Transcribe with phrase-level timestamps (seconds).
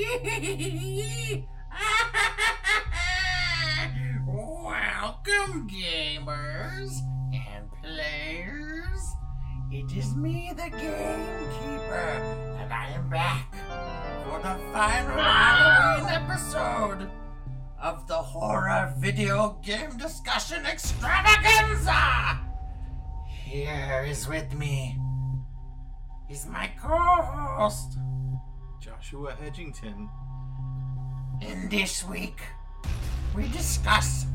[4.26, 7.00] Welcome, gamers
[7.34, 9.14] and players.
[9.70, 12.24] It is me, the Gamekeeper,
[12.60, 13.52] and I am back
[14.24, 17.10] for the final Halloween episode
[17.78, 22.40] of the horror video game discussion extravaganza.
[23.28, 24.96] Here is with me
[26.30, 27.99] is my co-host.
[29.10, 30.08] Joshua Edgington.
[31.42, 32.38] And this week,
[33.34, 34.26] we discuss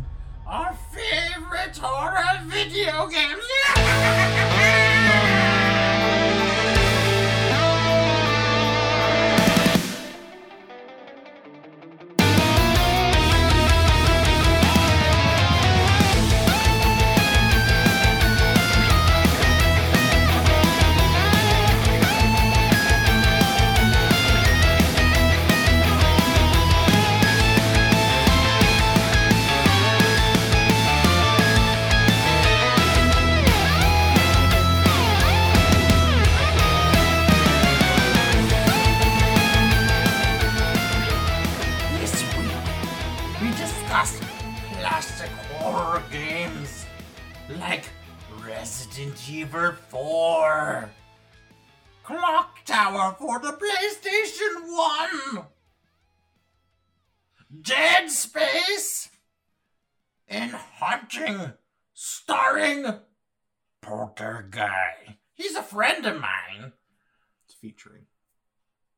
[0.45, 3.45] our favorite horror video games.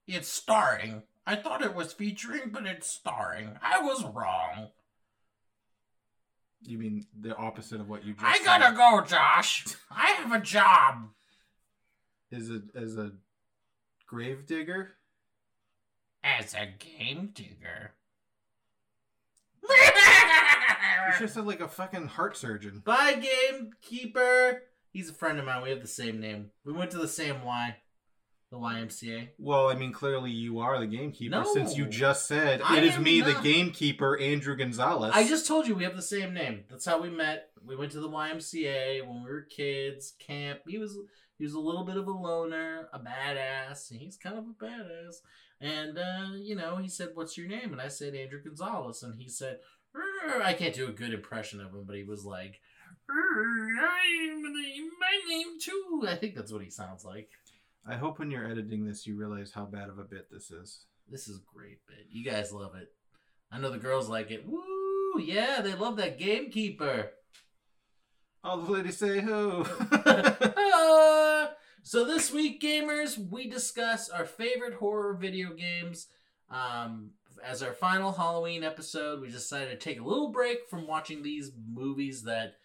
[0.07, 1.03] It's starring.
[1.25, 3.57] I thought it was featuring, but it's starring.
[3.61, 4.69] I was wrong.
[6.61, 9.65] You mean the opposite of what you just I gotta go, Josh.
[9.91, 11.09] I have a job.
[12.31, 13.11] Is it as a
[14.05, 14.91] grave digger?
[16.23, 17.91] As a game digger.
[21.07, 22.81] You should have said like a fucking heart surgeon.
[22.83, 23.13] Bye,
[23.49, 24.63] gamekeeper.
[24.91, 25.63] He's a friend of mine.
[25.63, 26.51] We have the same name.
[26.65, 27.77] We went to the same Y,
[28.49, 29.29] the YMCA.
[29.37, 31.53] Well, I mean, clearly you are the gamekeeper No.
[31.53, 35.11] since you just said I it is me, the gamekeeper, Andrew Gonzalez.
[35.13, 36.63] I just told you we have the same name.
[36.69, 37.49] That's how we met.
[37.65, 40.13] We went to the YMCA when we were kids.
[40.19, 40.59] Camp.
[40.67, 40.97] He was
[41.37, 43.91] he was a little bit of a loner, a badass.
[43.91, 45.15] and He's kind of a badass.
[45.59, 49.15] And uh, you know, he said, "What's your name?" And I said, "Andrew Gonzalez." And
[49.15, 49.59] he said,
[50.41, 52.61] "I can't do a good impression of him, but he was like."
[53.09, 56.05] "Er, I'm my name too.
[56.07, 57.29] I think that's what he sounds like.
[57.89, 60.85] I hope when you're editing this, you realize how bad of a bit this is.
[61.09, 62.07] This is a great bit.
[62.11, 62.89] You guys love it.
[63.49, 64.45] I know the girls like it.
[64.45, 65.21] Woo!
[65.21, 67.11] Yeah, they love that gamekeeper.
[68.43, 69.65] All the ladies say who.
[69.91, 71.51] Ah!
[71.83, 76.07] so this week, gamers, we discuss our favorite horror video games.
[76.49, 77.11] Um,
[77.43, 81.51] as our final Halloween episode, we decided to take a little break from watching these
[81.71, 82.55] movies that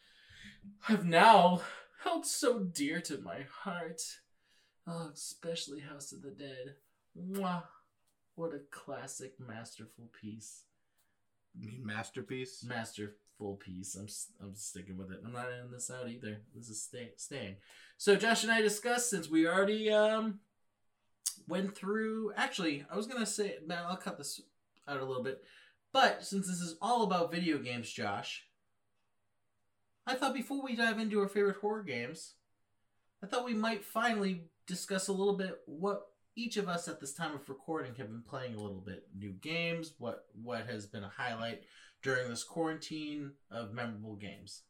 [0.83, 1.61] have now
[2.03, 4.01] held so dear to my heart.
[4.87, 6.75] Oh, especially House of the Dead.
[7.17, 7.63] Mwah.
[8.35, 10.65] What a classic, masterful piece.
[11.55, 12.65] You mean masterpiece?
[12.65, 13.95] Masterful piece.
[13.95, 14.09] I'm
[14.41, 15.21] I'm sticking with it.
[15.25, 16.41] I'm not ending this out either.
[16.55, 17.57] This is stay, staying.
[17.99, 20.41] So Josh and I discussed since we already um
[21.47, 22.33] went through.
[22.37, 24.41] Actually, I was gonna say, man, I'll cut this
[24.89, 25.43] out a little bit.
[25.93, 28.47] But since this is all about video games, Josh,
[30.07, 32.35] I thought before we dive into our favorite horror games,
[33.23, 36.03] I thought we might finally discuss a little bit what
[36.35, 39.33] each of us at this time of recording have been playing a little bit new
[39.33, 41.63] games what what has been a highlight
[42.03, 44.63] during this quarantine of memorable games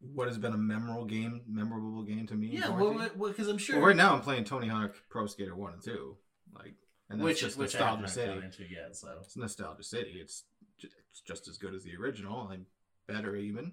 [0.00, 1.40] What has been a memorable game?
[1.48, 2.48] Memorable game to me?
[2.48, 5.72] yeah well because i'm sure Well, right now I'm playing Tony Hawk Pro Skater One
[5.74, 6.16] and Two,
[6.54, 6.74] like,
[7.08, 8.68] and that's which just which Nostalgia City.
[8.70, 10.18] yet so It's Nostalgia City.
[10.20, 10.44] It's,
[10.78, 12.66] ju- it's just as good as the original, and
[13.06, 13.72] better even.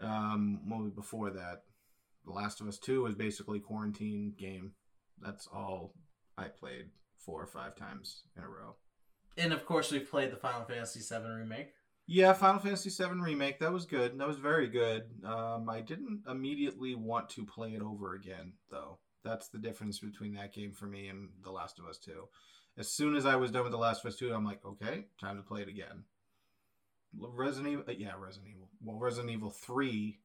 [0.00, 1.62] Um, was before that?
[2.28, 4.72] The Last of Us Two was basically quarantine game.
[5.20, 5.94] That's all
[6.36, 8.76] I played four or five times in a row.
[9.38, 11.72] and of course we've played the final fantasy 7 remake
[12.06, 13.58] Yeah, Final Fantasy VII remake.
[13.60, 14.18] That was good.
[14.18, 15.04] That was very good.
[15.24, 18.98] Um, I didn't immediately want to play it over again, though.
[19.24, 22.28] That's the difference between that game for me and The Last of Us Two.
[22.78, 25.06] As soon as I was done with The Last of Us Two, I'm like, okay,
[25.20, 26.04] time to play it again.
[27.18, 28.68] Resident Evil, uh, yeah, Resident Evil.
[28.82, 30.20] Well, Resident Evil Three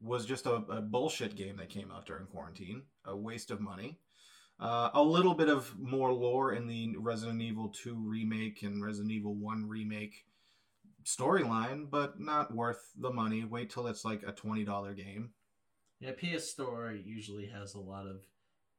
[0.00, 2.82] was just a, a bullshit game that came out during quarantine.
[3.04, 3.98] A waste of money.
[4.58, 9.10] Uh, a little bit of more lore in the Resident Evil 2 remake and Resident
[9.12, 10.26] Evil 1 remake
[11.04, 13.44] storyline, but not worth the money.
[13.44, 15.30] Wait till it's like a $20 game.
[15.98, 18.20] yeah ps store usually has a lot of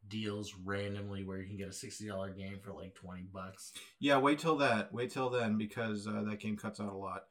[0.07, 3.71] deals randomly where you can get a sixty dollar game for like twenty bucks.
[3.99, 4.91] Yeah, wait till that.
[4.93, 7.25] Wait till then because uh, that game cuts out a lot.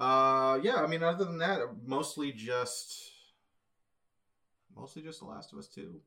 [0.00, 3.11] Uh, yeah, I mean, other than that, mostly just,
[4.76, 6.00] mostly just The Last of Us Two,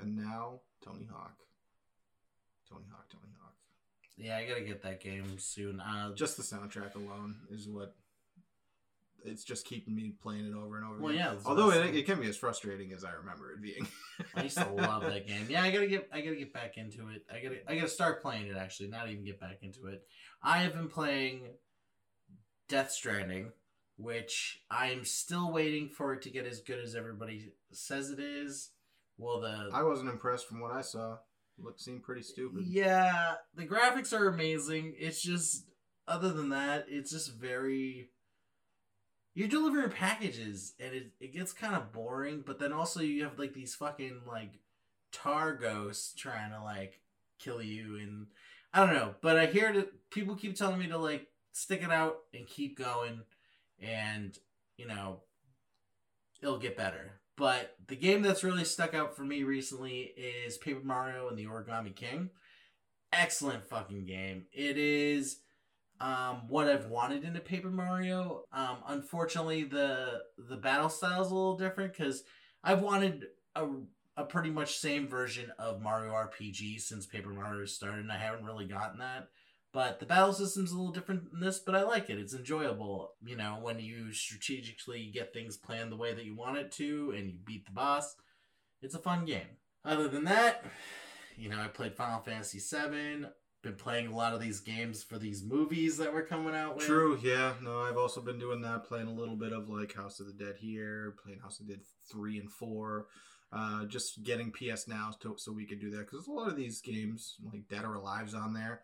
[0.00, 1.36] and now Tony Hawk.
[2.68, 3.54] Tony Hawk, Tony Hawk.
[4.16, 5.80] Yeah, I gotta get that game soon.
[5.80, 7.94] Uh, Just the soundtrack alone is what.
[9.24, 10.98] It's just keeping me playing it over and over.
[10.98, 11.34] well, again.
[11.36, 11.40] yeah.
[11.46, 13.86] Although it, it can be as frustrating as I remember it being.
[14.34, 15.46] I used to love that game.
[15.48, 17.24] Yeah, I gotta get I gotta get back into it.
[17.32, 20.02] I gotta I gotta start playing it actually, not even get back into it.
[20.42, 21.42] I have been playing
[22.68, 23.52] Death Stranding,
[24.02, 28.70] which I'm still waiting for it to get as good as everybody says it is.
[29.18, 31.18] Well the I wasn't impressed from what I saw.
[31.58, 32.64] Looked seemed pretty stupid.
[32.66, 34.94] Yeah, the graphics are amazing.
[34.98, 35.66] It's just
[36.08, 38.10] other than that, it's just very
[39.34, 43.38] you're delivering packages and it, it gets kind of boring, but then also you have
[43.38, 44.60] like these fucking like
[45.10, 47.00] tar ghosts trying to like
[47.38, 48.26] kill you and
[48.74, 51.90] I don't know, but I hear that people keep telling me to like stick it
[51.90, 53.22] out and keep going
[53.82, 54.36] and
[54.76, 55.20] you know
[56.42, 57.20] it'll get better.
[57.36, 61.46] But the game that's really stuck out for me recently is Paper Mario and the
[61.46, 62.30] Origami King.
[63.12, 64.46] Excellent fucking game.
[64.52, 65.38] It is
[66.00, 68.44] um, what I've wanted in a Paper Mario.
[68.52, 72.24] Um, unfortunately, the the battle style is a little different because
[72.62, 73.66] I've wanted a,
[74.16, 78.44] a pretty much same version of Mario RPG since Paper Mario started, and I haven't
[78.44, 79.28] really gotten that.
[79.72, 82.18] But the battle system's a little different than this, but I like it.
[82.18, 83.12] It's enjoyable.
[83.24, 87.14] You know, when you strategically get things planned the way that you want it to
[87.16, 88.14] and you beat the boss,
[88.82, 89.56] it's a fun game.
[89.82, 90.62] Other than that,
[91.36, 93.26] you know, I played Final Fantasy VII.
[93.62, 96.84] Been playing a lot of these games for these movies that were coming out with.
[96.84, 97.54] True, yeah.
[97.62, 100.32] No, I've also been doing that, playing a little bit of like House of the
[100.32, 103.06] Dead here, playing House of the Dead 3 and 4.
[103.52, 106.56] Uh, just getting PS Now to, so we could do that because a lot of
[106.56, 108.82] these games, like Dead or Alive's on there.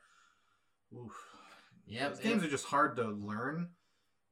[0.96, 1.12] Oof.
[2.10, 3.70] Those games are just hard to learn,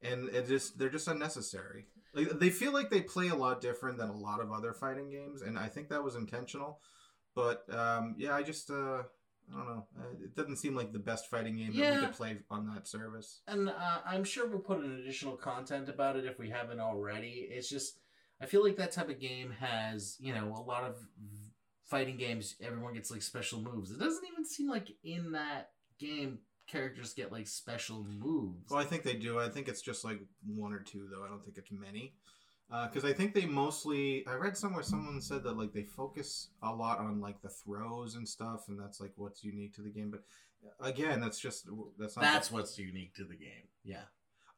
[0.02, 1.86] and it just they're just unnecessary.
[2.14, 5.10] Like they feel like they play a lot different than a lot of other fighting
[5.10, 6.80] games, and I think that was intentional.
[7.34, 9.02] But um, yeah, I just uh,
[9.52, 9.86] I don't know.
[9.98, 12.86] Uh, It doesn't seem like the best fighting game that we could play on that
[12.88, 13.40] service.
[13.46, 17.48] and uh, I'm sure we'll put in additional content about it if we haven't already.
[17.50, 17.98] It's just
[18.40, 20.96] I feel like that type of game has you know a lot of
[21.84, 22.56] fighting games.
[22.62, 23.90] Everyone gets like special moves.
[23.90, 28.70] It doesn't even seem like in that game characters get like special moves.
[28.70, 29.38] Well, I think they do.
[29.40, 31.25] I think it's just like one or two, though.
[31.25, 32.14] I don't think it's many.
[32.69, 34.26] Because I think they mostly.
[34.26, 38.16] I read somewhere someone said that like they focus a lot on like the throws
[38.16, 40.10] and stuff, and that's like what's unique to the game.
[40.10, 40.25] But
[40.81, 42.22] again, that's just that's not.
[42.22, 43.69] That's what's unique to the game.
[43.84, 44.02] Yeah,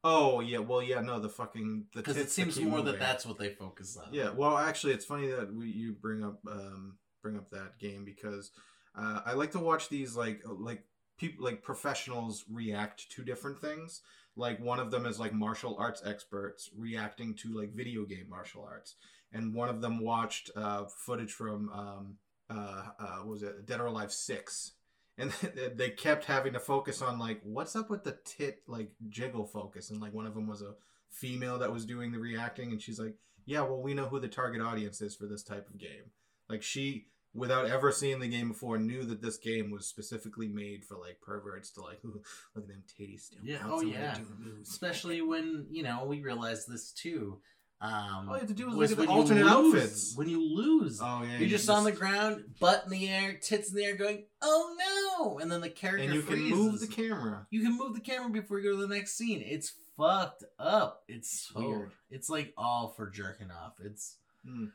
[0.05, 3.39] Oh yeah, well yeah, no, the fucking the because it seems more that that's what
[3.39, 4.13] they focus on.
[4.13, 8.05] Yeah, well, actually, it's funny that we you bring up um bring up that game
[8.05, 8.53] because
[8.97, 10.85] uh, I like to watch these like like
[11.19, 14.03] people like professionals react to different things.
[14.37, 18.65] Like one of them is like martial arts experts reacting to like video game martial
[18.65, 18.95] arts,
[19.33, 22.15] and one of them watched uh, footage from um
[22.49, 24.73] uh, uh was it Dead or Alive six.
[25.21, 25.33] And
[25.75, 29.91] they kept having to focus on like what's up with the tit like jiggle focus,
[29.91, 30.75] and like one of them was a
[31.11, 33.15] female that was doing the reacting, and she's like,
[33.49, 36.13] yeah, well, we know who the target audience is for this type of game.
[36.49, 37.07] Like she,
[37.39, 41.21] without ever seeing the game before, knew that this game was specifically made for like
[41.23, 42.25] perverts to like, look
[42.57, 43.41] at them titties still.
[43.43, 44.17] Yeah, oh, yeah.
[44.63, 47.39] especially when you know we realized this too.
[47.81, 50.17] Um, All you have to do is look at the alternate lose- outfits.
[50.17, 53.71] When you lose, Oh yeah, you're just, on the ground, butt in the air, tits
[53.71, 54.75] in the air, going, "Oh
[55.21, 57.47] no!" And then the character and you can move the camera.
[57.51, 59.43] You can move the camera before you go to the next scene.
[59.47, 61.05] It's fucked up.
[61.07, 61.69] It's Oh.
[61.69, 61.93] weird.
[62.11, 63.75] It's like all for jerking off.
[63.85, 64.67] It's Hmm.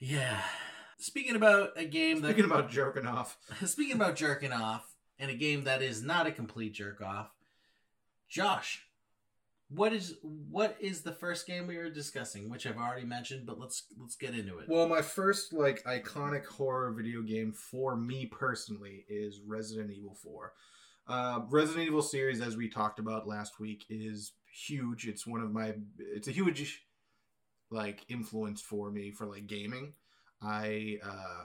[0.00, 0.40] yeah.
[0.98, 5.34] Speaking about a game that Speaking about jerking off, Speaking about jerking off, and a
[5.34, 7.30] game that is not a complete jerk off,
[8.28, 8.86] Josh,
[9.68, 13.58] what is what is the first game we were discussing, which I've already mentioned, but
[13.58, 14.68] let's let's get into it.
[14.68, 20.52] well, my first like iconic horror video game for me personally is Resident Evil Four.
[21.06, 25.06] Uh, Resident Evil series, as we talked about last week, is huge.
[25.06, 25.74] It's one of my.
[25.98, 26.82] It's a huge
[27.70, 29.94] like influence for me for like gaming.
[30.44, 31.44] I uh,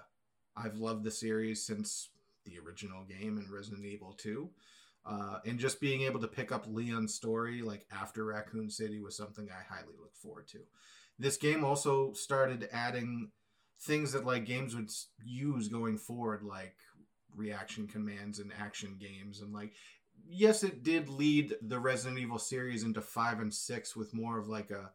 [0.55, 2.09] I've loved the series since
[2.45, 4.49] the original game and Resident Evil Two.
[5.05, 9.15] Uh, and just being able to pick up Leon's story like after Raccoon City was
[9.15, 10.59] something I highly look forward to.
[11.17, 13.31] This game also started adding
[13.81, 14.91] things that like games would
[15.23, 16.75] use going forward, like
[17.35, 19.73] reaction commands and action games, and like
[20.27, 24.47] yes, it did lead the Resident Evil series into five and six with more of
[24.47, 24.91] like a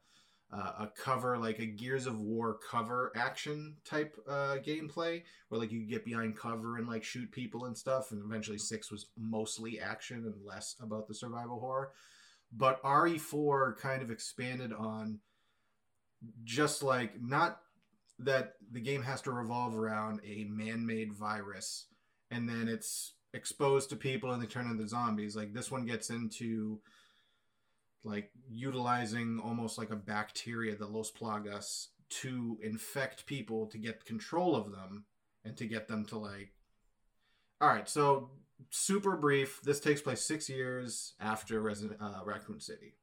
[0.53, 5.73] uh, a cover like a Gears of War cover action type uh, gameplay where like
[5.73, 8.13] you get behind cover and like shoot people and stuff.
[8.13, 11.93] And eventually six was mostly action and less about the survival horror.
[12.53, 15.19] But RE4 kind of expanded on
[16.45, 17.61] just like not
[18.21, 21.87] that the game has to revolve around a man-made virus
[22.31, 26.11] and then it's exposed to people and they turn into zombies like this one gets
[26.11, 26.79] into
[28.05, 34.55] like utilizing almost like a bacteria the los plagas to infect people to get control
[34.55, 35.05] of them
[35.45, 36.53] and to get them to like
[37.61, 38.31] all right so
[38.71, 42.95] super brief this takes place six years after Resident, uh, raccoon city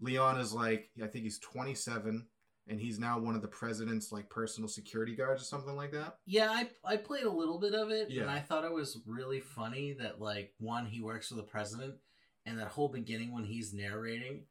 [0.00, 2.26] leon is like i think he's 27
[2.68, 6.16] and he's now one of the president's like personal security guards or something like that.
[6.26, 8.22] Yeah, I I played a little bit of it, Yeah.
[8.22, 11.94] and I thought it was really funny that like one he works for the president,
[12.46, 14.44] and that whole beginning when he's narrating,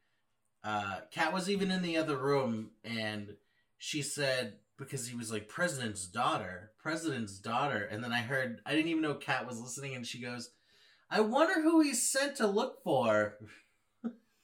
[0.64, 1.00] uh,
[1.32, 3.36] was even in the other room, and
[3.78, 8.72] she said because he was like president's daughter, president's daughter, and then I heard I
[8.72, 10.52] didn't even know Kat was listening, and she goes,
[11.10, 13.38] "I wonder who he's sent to look for."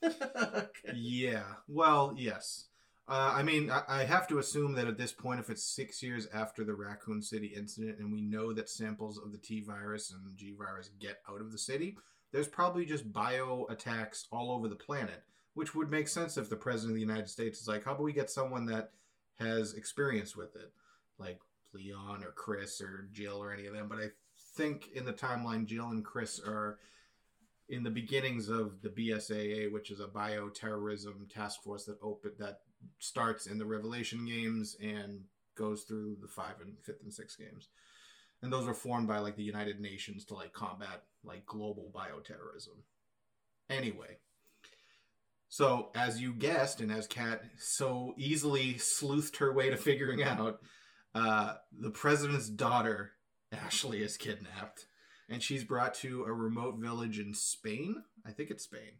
[0.03, 0.69] Okay.
[0.95, 1.43] Yeah.
[1.67, 2.65] Well, yes.
[3.07, 6.01] Uh, I mean, I, I have to assume that at this point, if it's six
[6.01, 10.11] years after the Raccoon City incident, and we know that samples of the T virus
[10.11, 11.97] and G virus get out of the city,
[12.31, 15.23] there's probably just bio attacks all over the planet,
[15.53, 18.03] which would make sense if the president of the United States is like, "How about
[18.03, 18.93] we get someone that
[19.39, 20.73] has experience with it,
[21.17, 21.39] like
[21.73, 24.11] Leon or Chris or Jill or any of them?" But I
[24.55, 26.79] think in the timeline, Jill and Chris are
[27.69, 32.61] in the beginnings of the BSAA, which is a bioterrorism task force that open that
[32.99, 35.23] starts in the Revelation games and
[35.55, 37.69] goes through the five and fifth and sixth games.
[38.41, 42.83] And those were formed by like the United Nations to like combat like global bioterrorism.
[43.69, 44.17] Anyway,
[45.51, 50.59] so as you guessed, and as Kat so easily sleuthed her way to figuring out,
[51.13, 53.11] uh, the president's daughter
[53.51, 54.85] Ashley is kidnapped,
[55.29, 58.03] and she's brought to a remote village in Spain.
[58.25, 58.99] I think it's Spain,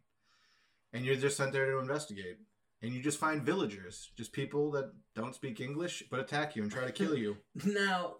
[0.92, 2.38] and you're just sent there to investigate.
[2.82, 6.70] And you just find villagers, just people that don't speak English but attack you and
[6.70, 7.36] try to kill you.
[7.64, 8.16] Now,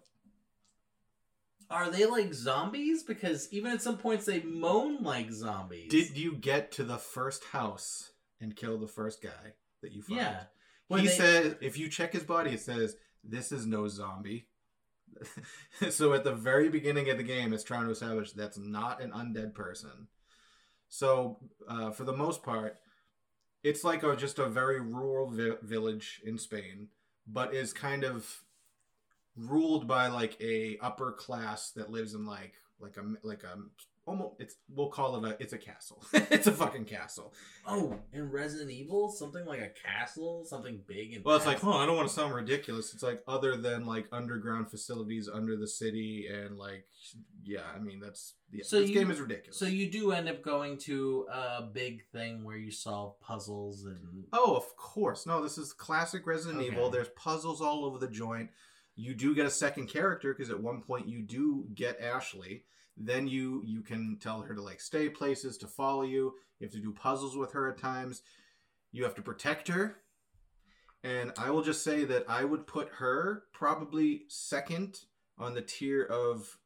[1.73, 3.03] are they like zombies?
[3.03, 5.91] Because even at some points they moan like zombies.
[5.91, 10.21] Did you get to the first house and kill the first guy that you find?
[10.21, 10.41] yeah.
[10.89, 14.47] He When they- says, if you check his body, it says, this is no zombie.
[15.91, 19.11] so at the very beginning of the game, it's trying to establish that's not an
[19.13, 20.09] undead person.
[20.89, 21.39] So
[21.69, 22.79] uh, for the most part,
[23.63, 26.89] it's like a, just a very rural vi- village in Spain,
[27.27, 28.43] but is kind of
[29.37, 33.57] ruled by like a upper class that lives in like like a like a
[34.05, 36.05] almost it's we'll call it a it's a castle.
[36.13, 37.33] it's a fucking castle.
[37.67, 41.73] Oh, in Resident Evil, something like a castle, something big and Well, it's like, oh,
[41.73, 42.93] I don't want to sound ridiculous.
[42.93, 46.85] It's like other than like underground facilities under the city and like,
[47.45, 48.65] yeah, I mean that's yeah.
[48.65, 49.57] So this you- game is ridiculous.
[49.57, 54.25] So you do end up going to a big thing where you solve puzzles and
[54.33, 56.73] oh, of course, no, this is classic Resident Okay.
[56.73, 56.91] Evil.
[56.91, 58.51] There's puzzles all over the joint.
[58.95, 62.65] You do get a second character because at one point you do get Ashley.
[62.97, 66.35] Then you you can tell her to like stay places to follow you.
[66.59, 68.23] You have to do puzzles with her at times.
[68.93, 69.97] You have to protect her.
[71.03, 75.01] And I will just say that I would put her probably second
[75.39, 76.59] on the tier of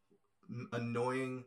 [0.72, 1.44] annoying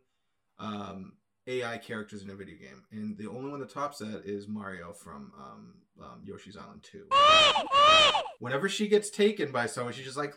[0.58, 1.14] um,
[1.46, 2.84] AI characters in a video game.
[2.92, 7.08] And the only one that tops that is Mario from um, um, Yoshi's Island 2.
[8.40, 10.34] Whenever she gets taken by someone, she's just like!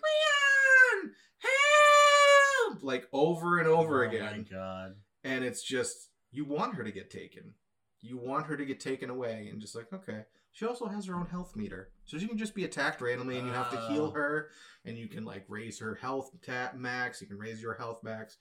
[2.83, 4.47] Like over and over oh again.
[4.51, 4.95] My god.
[5.25, 7.55] and it's just you want her to get taken.
[8.01, 10.23] You want her to get taken away and just like okay.
[10.55, 11.91] She also has her own health meter.
[12.05, 14.11] So she can just be attacked randomly and you have to heal Oh.
[14.11, 14.51] her
[14.85, 17.21] and you can like raise her health ta- max.
[17.23, 18.37] You can raise your health max.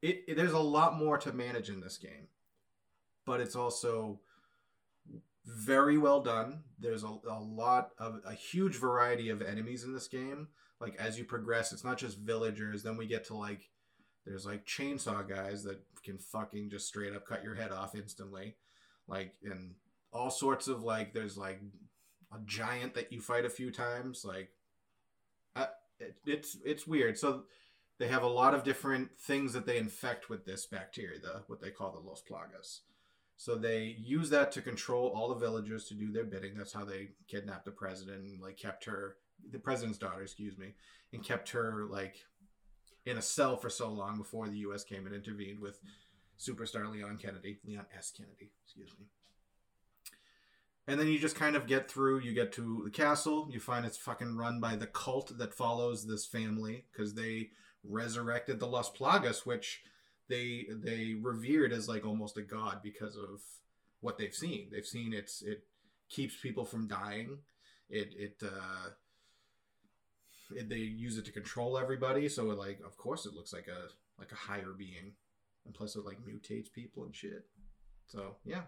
[0.00, 2.28] It, it there's a lot more to manage in this game
[3.26, 4.20] but it's also
[5.46, 6.62] very well done.
[6.78, 10.48] There's a, a lot of a huge variety of enemies in this game
[10.84, 13.68] like as you progress it's not just villagers then we get to like
[14.26, 18.56] there's like chainsaw guys that can fucking just straight up cut your head off instantly.
[19.06, 19.74] Like, and
[20.12, 21.60] all sorts of like, there's like
[22.32, 24.24] a giant that you fight a few times.
[24.24, 24.50] Like,
[26.00, 27.18] it, it's it's weird.
[27.18, 27.44] So
[27.98, 31.60] they have a lot of different things that they infect with this bacteria, the what
[31.60, 32.80] they call the Los Plagas.
[33.36, 36.56] So they use that to control all the villagers to do their bidding.
[36.56, 39.16] That's how they kidnapped the president and like kept her,
[39.50, 40.74] the president's daughter, excuse me,
[41.12, 42.16] and kept her like
[43.06, 44.84] in a cell for so long before the U.S.
[44.84, 45.80] came and intervened with
[46.38, 48.12] superstar Leon Kennedy, Leon S.
[48.16, 49.06] Kennedy, excuse me.
[50.86, 52.20] And then you just kind of get through.
[52.20, 53.48] You get to the castle.
[53.50, 57.50] You find it's fucking run by the cult that follows this family because they
[57.82, 59.82] resurrected the Las Plagas, which
[60.28, 63.40] they they revered as like almost a god because of
[64.00, 64.68] what they've seen.
[64.70, 65.64] They've seen it's it
[66.10, 67.38] keeps people from dying.
[67.88, 68.90] It it uh
[70.50, 72.28] they use it to control everybody.
[72.28, 75.12] So it, like of course it looks like a like a higher being,
[75.64, 77.46] and plus it like mutates people and shit.
[78.06, 78.62] So yeah,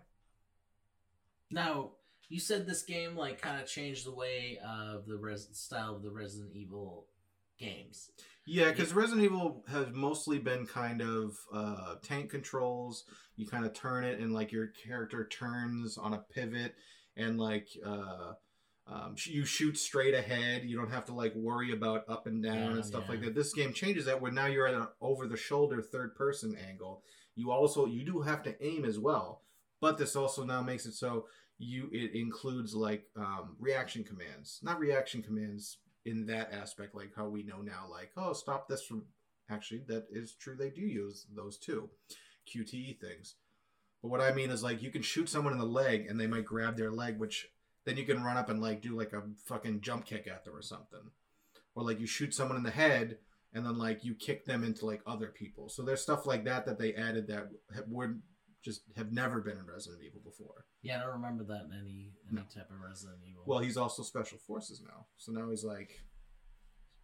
[1.50, 1.92] Now,
[2.28, 6.02] you said this game like kind of changed the way of the res- style of
[6.02, 7.06] the Resident Evil
[7.58, 8.10] games.
[8.46, 13.04] Yeah, because Resident Evil has mostly been kind of uh, tank controls.
[13.36, 16.74] You kind of turn it, and like your character turns on a pivot,
[17.16, 18.32] and like uh,
[18.88, 20.64] um, you shoot straight ahead.
[20.64, 23.12] You don't have to like worry about up and down Yeah, and stuff yeah.
[23.12, 23.34] like that.
[23.34, 27.02] This game changes that where now you're at an over the shoulder third person angle.
[27.34, 29.42] You also you do have to aim as well,
[29.80, 31.26] but this also now makes it so
[31.58, 37.28] you it includes like um, reaction commands, not reaction commands in that aspect, like how
[37.28, 39.04] we know now, like, oh, stop this from.
[39.48, 40.56] Actually, that is true.
[40.56, 41.88] They do use those too,
[42.52, 43.36] QTE things.
[44.02, 46.26] But what I mean is, like, you can shoot someone in the leg and they
[46.26, 47.46] might grab their leg, which
[47.86, 50.54] then you can run up and, like, do, like, a fucking jump kick at them
[50.54, 51.10] or something.
[51.74, 53.16] Or, like, you shoot someone in the head
[53.54, 55.70] and then, like, you kick them into, like, other people.
[55.70, 58.20] So there's stuff like that that they added that ha- would
[58.62, 60.64] just have never been in Resident Evil before.
[60.82, 62.42] Yeah, I don't remember that in any any No.
[62.52, 63.44] type of Resident Evil.
[63.46, 65.06] Well, he's also special forces now.
[65.18, 66.02] So now he's like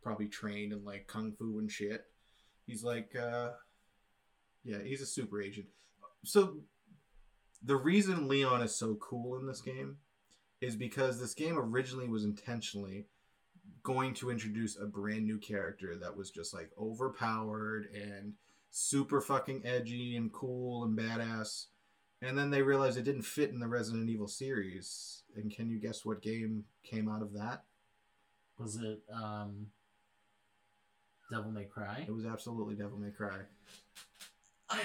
[0.02, 2.04] probably trained in like kung fu and shit.
[2.66, 3.50] He's like uh
[4.64, 5.66] yeah, he's a super agent.
[6.24, 6.62] So
[7.62, 9.98] the reason Leon is so cool in this game
[10.62, 13.06] is because this game originally was intentionally
[13.82, 18.32] going to introduce a brand new character that was just like overpowered and
[18.70, 21.66] super fucking edgy and cool and badass.
[22.22, 25.24] And then they realized it didn't fit in the Resident Evil series.
[25.36, 27.64] And can you guess what game came out of that?
[28.62, 29.66] was it um,
[31.30, 32.04] Devil May Cry?
[32.06, 33.38] It was absolutely Devil May Cry.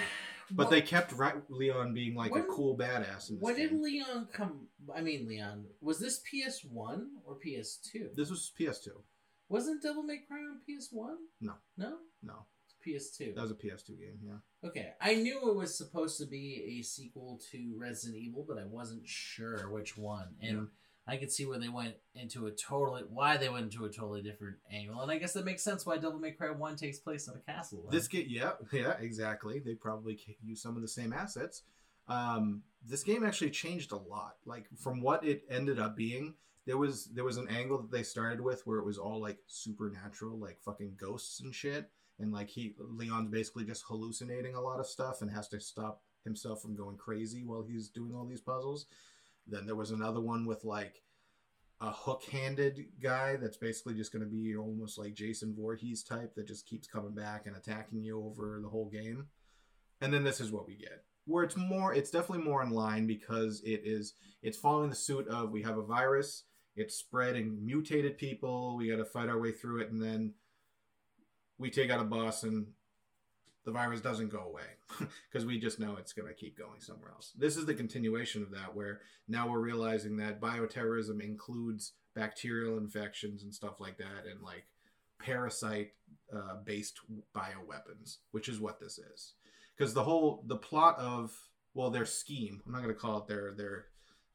[0.50, 3.72] But Well, they kept right Leon being like When- a cool badass in When did.
[3.72, 4.68] Leon come?
[4.94, 8.10] I mean, Leon was this PS One or PS Two?
[8.14, 9.02] This was PS2.
[9.50, 11.18] Wasn't Devil May Cry on PS One?
[11.40, 11.54] No.
[11.76, 13.32] no, No, it's PS Two.
[13.34, 14.68] that was a PS2 game, yeah.
[14.68, 18.64] Okay, I knew it was supposed to be a sequel to Resident Evil, but I
[18.64, 20.34] wasn't sure which one.
[20.40, 20.68] And
[21.08, 24.20] I could see where they went into a totally why they went into a totally
[24.20, 27.28] different angle, and I guess that makes sense why Devil May Cry One takes place
[27.28, 27.88] in a castle.
[27.90, 29.58] This game, yeah, yeah, exactly.
[29.58, 31.62] They probably use some of the same assets.
[32.08, 34.36] Um, this game actually changed a lot.
[34.44, 36.34] Like from what it ended up being,
[36.66, 39.38] there was there was an angle that they started with where it was all like
[39.46, 44.78] supernatural, like fucking ghosts and shit, and like he Leon's basically just hallucinating a lot
[44.78, 48.42] of stuff and has to stop himself from going crazy while he's doing all these
[48.42, 48.86] puzzles.
[49.48, 51.02] Then there was another one with like
[51.80, 56.48] a hook-handed guy that's basically just going to be almost like Jason Voorhees type that
[56.48, 59.26] just keeps coming back and attacking you over the whole game.
[60.00, 61.04] And then this is what we get.
[61.26, 65.28] Where it's more it's definitely more in line because it is it's following the suit
[65.28, 69.52] of we have a virus, it's spreading mutated people, we got to fight our way
[69.52, 70.32] through it and then
[71.58, 72.68] we take out a boss and
[73.68, 74.62] the virus doesn't go away
[75.30, 77.34] because we just know it's going to keep going somewhere else.
[77.36, 83.42] This is the continuation of that, where now we're realizing that bioterrorism includes bacterial infections
[83.42, 84.64] and stuff like that, and like
[85.18, 85.90] parasite
[86.34, 87.00] uh, based
[87.36, 89.34] bioweapons, which is what this is.
[89.76, 91.38] Because the whole the plot of
[91.74, 92.62] well, their scheme.
[92.64, 93.84] I'm not going to call it their their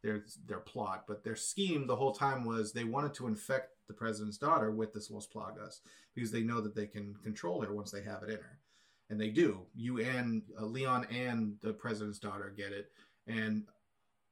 [0.04, 3.96] their their plot, but their scheme the whole time was they wanted to infect the
[3.96, 5.80] president's daughter with this Los Plagas
[6.13, 8.60] because they know that they can control her once they have it in her
[9.10, 9.62] and they do.
[9.76, 12.92] You and uh, Leon and the president's daughter get it,
[13.28, 13.63] and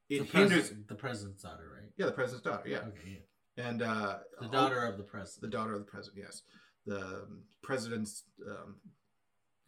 [0.10, 0.72] it the, hinders.
[0.88, 1.90] the president's daughter, right?
[1.98, 2.68] Yeah, the president's daughter.
[2.68, 3.20] Yeah, Okay,
[3.58, 3.64] yeah.
[3.66, 5.42] and uh, The daughter of the president.
[5.52, 6.24] the daughter of the president.
[6.26, 6.42] Yes,
[6.86, 8.76] the um, president's um,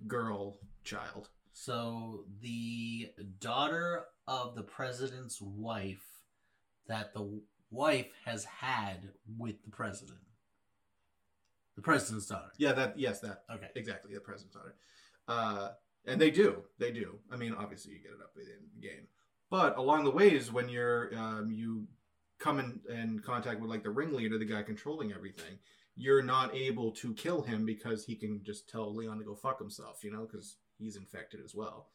[0.08, 1.30] girl child.
[1.54, 6.04] So the daughter of the president's wife
[6.88, 10.18] that the wife has had with the president.
[11.76, 12.52] The president's daughter.
[12.58, 12.98] Yeah, that.
[12.98, 13.44] Yes, that.
[13.52, 13.68] Okay.
[13.76, 14.76] Exactly, the president's daughter.
[15.28, 15.70] Uh,
[16.06, 16.64] and they do.
[16.78, 17.20] They do.
[17.32, 19.08] I mean, obviously, you get it up within the game,
[19.50, 21.88] but along the ways, when you're um, you
[22.40, 25.58] come in, in contact with like the ringleader, the guy controlling everything,
[25.96, 29.60] you're not able to kill him because he can just tell Leon to go fuck
[29.60, 30.04] himself.
[30.04, 31.88] You know, because he's infected as well.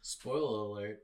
[0.00, 1.02] Spoiler alert.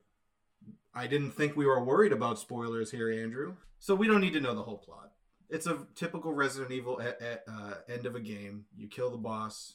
[0.95, 3.57] I didn't think we were worried about spoilers here, Andrew.
[3.79, 5.13] So we don't need to know the whole plot.
[5.49, 8.65] It's a typical Resident Evil e- e- uh, end of a game.
[8.77, 9.75] You kill the boss,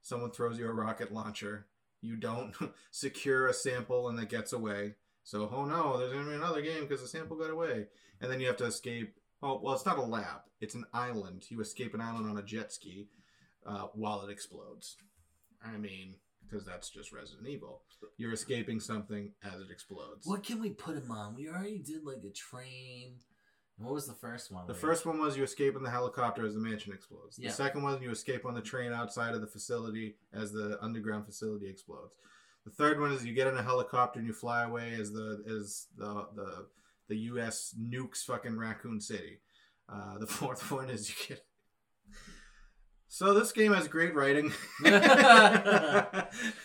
[0.00, 1.66] someone throws you a rocket launcher,
[2.00, 2.54] you don't
[2.90, 6.82] secure a sample and it gets away, So, oh no, there's to be another game
[6.82, 7.86] because the sample got away.
[8.20, 9.14] And then you have to escape.
[9.42, 11.44] Oh, well, it's not a lab, it's an island.
[11.48, 13.08] You escape an island on a jet ski
[13.66, 14.96] uh, while it explodes.
[15.64, 16.16] I mean,
[16.48, 17.82] because that's just Resident Evil.
[18.16, 20.26] You're escaping something as it explodes.
[20.26, 21.34] What can we put him on?
[21.34, 23.14] We already did like a train.
[23.78, 24.66] What was the first one?
[24.66, 27.38] The first one was you escape in the helicopter as the mansion explodes.
[27.38, 27.48] Yeah.
[27.48, 31.26] The second one, you escape on the train outside of the facility as the underground
[31.26, 32.14] facility explodes.
[32.64, 35.42] The third one is you get in a helicopter and you fly away as the
[35.48, 36.66] as the the
[37.08, 37.74] the U.S.
[37.78, 39.40] nukes fucking Raccoon City.
[39.88, 41.44] Uh, the fourth one is you get.
[43.14, 44.54] So this game has great writing.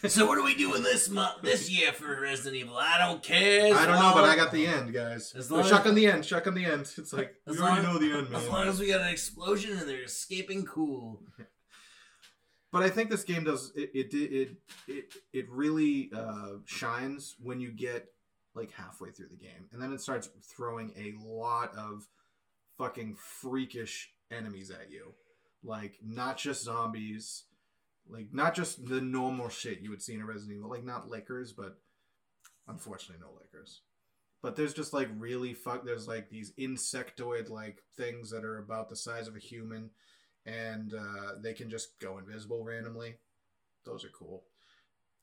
[0.07, 2.77] So what are we doing this month, this year for Resident Evil?
[2.77, 3.75] I don't care.
[3.75, 5.33] I don't know, but I got the end, guys.
[5.35, 6.23] As long as- on the end.
[6.25, 6.89] Shuck on the end.
[6.97, 8.41] It's like we already know the end, man.
[8.41, 11.21] As long as we got an explosion and they're escaping, cool.
[12.71, 13.91] But I think this game does it.
[13.93, 14.49] It it
[14.87, 18.07] it, it really uh, shines when you get
[18.55, 22.07] like halfway through the game, and then it starts throwing a lot of
[22.77, 25.13] fucking freakish enemies at you,
[25.67, 27.43] like not just zombies,
[28.09, 31.09] like not just the normal shit you would see in a Resident Evil, like not
[31.09, 31.77] lickers, but
[32.67, 33.81] unfortunately no lickers.
[34.41, 35.85] But there's just like really fuck.
[35.85, 39.89] There's like these insectoid like things that are about the size of a human
[40.45, 43.15] and uh, they can just go invisible randomly.
[43.85, 44.43] Those are cool.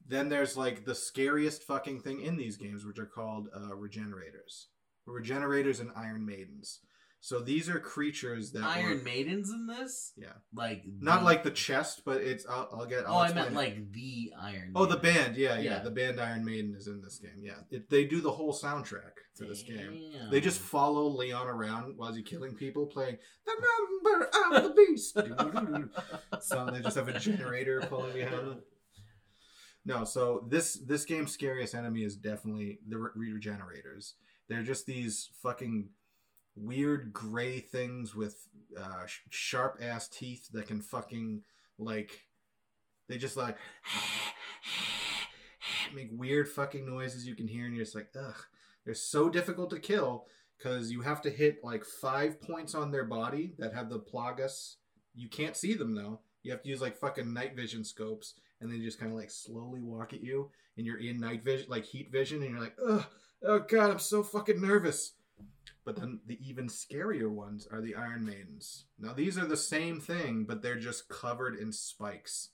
[0.07, 4.69] Then there's like the scariest fucking thing in these games, which are called uh, regenerators.
[5.07, 6.81] Regenerators and Iron Maidens.
[7.25, 10.13] So these are creatures that Iron were- Maidens in this?
[10.15, 10.35] Yeah.
[10.53, 12.45] Like not the- like the chest, but it's.
[12.47, 13.07] I'll, I'll get.
[13.07, 13.55] I'll Oh, I meant it.
[13.55, 14.73] like the Iron.
[14.77, 15.35] Oh, the band.
[15.39, 15.79] Yeah, yeah, Yeah.
[15.79, 17.41] The band Iron Maiden is in this game.
[17.41, 20.13] Yeah, it, they do the whole soundtrack to this game.
[20.31, 23.53] They just follow Leon around while he's killing people, playing the
[24.05, 25.17] number of the beast.
[26.43, 28.63] So they just have a generator pulling behind them.
[29.87, 34.13] No, so this this game's scariest enemy is definitely the re- regenerators.
[34.47, 35.89] They're just these fucking
[36.57, 41.43] weird gray things with uh, sh- sharp ass teeth that can fucking
[41.79, 42.27] like
[43.09, 43.57] they just like
[45.95, 48.37] make weird fucking noises you can hear, and you're just like, ugh.
[48.85, 50.27] They're so difficult to kill
[50.59, 54.77] because you have to hit like five points on their body that have the plagas.
[55.15, 56.21] You can't see them though.
[56.43, 59.31] You have to use like fucking night vision scopes, and they just kind of like
[59.31, 62.77] slowly walk at you, and you're in night vision, like heat vision, and you're like,
[62.87, 63.07] ugh,
[63.43, 65.13] oh god, I'm so fucking nervous.
[65.85, 68.87] But then the even scarier ones are the Iron Maidens.
[68.99, 72.51] Now these are the same thing, but they're just covered in spikes.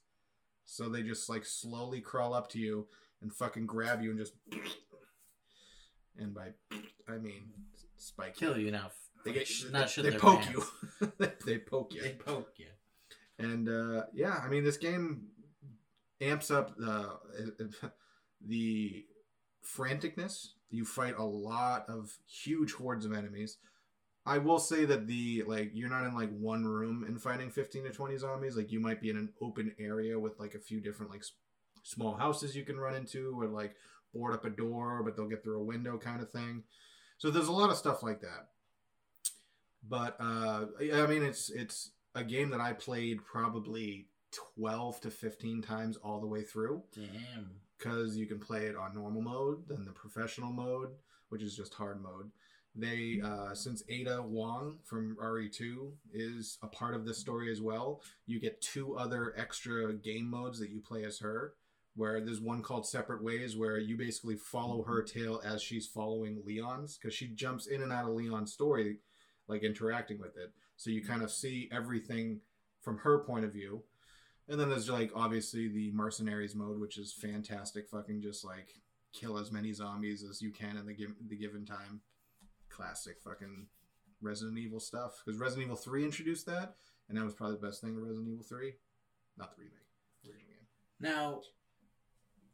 [0.65, 2.89] So they just like slowly crawl up to you
[3.23, 4.33] and fucking grab you and just
[6.19, 6.49] and by
[7.09, 7.51] I mean
[7.97, 8.91] spike kill you now.
[9.25, 10.65] They get not they, they poke you.
[11.45, 12.03] they poke you.
[12.03, 12.67] They poke you.
[13.39, 15.23] And uh, yeah, I mean, this game
[16.21, 17.19] amps up the
[18.47, 19.05] the
[19.65, 20.49] franticness.
[20.71, 23.57] You fight a lot of huge hordes of enemies.
[24.27, 27.85] I will say that the like you're not in like one room and fighting 15
[27.85, 28.57] to 20 zombies.
[28.57, 31.33] Like you might be in an open area with like a few different like s-
[31.83, 33.75] small houses you can run into or like
[34.15, 36.65] board up a door, but they'll get through a window kind of thing.
[37.19, 38.49] So there's a lot of stuff like that.
[39.89, 44.09] But uh, I mean, it's it's a game that I played probably
[44.57, 47.51] 12 to 15 times all the way through Damn.
[47.81, 50.91] Because you can play it on normal mode, then the professional mode,
[51.31, 52.31] which is just hard mode.
[52.75, 58.01] They, uh, since Ada Wong from RE2 is a part of this story as well,
[58.27, 61.55] you get two other extra game modes that you play as her.
[61.97, 66.41] Where there's one called Separate Ways, where you basically follow her tail as she's following
[66.47, 68.99] Leon's, because she jumps in and out of Leon's story,
[69.49, 70.53] like interacting with it.
[70.77, 72.41] So you kind of see everything
[72.81, 73.83] from her point of view.
[74.51, 77.89] And then there's like obviously the mercenaries mode, which is fantastic.
[77.89, 78.75] Fucking just like
[79.13, 80.97] kill as many zombies as you can in the,
[81.29, 82.01] the given time.
[82.69, 83.69] Classic fucking
[84.21, 85.23] Resident Evil stuff.
[85.25, 86.75] Because Resident Evil 3 introduced that,
[87.09, 88.73] and that was probably the best thing of Resident Evil 3.
[89.39, 89.75] Not the remake,
[90.27, 90.67] original game.
[90.99, 91.43] Now,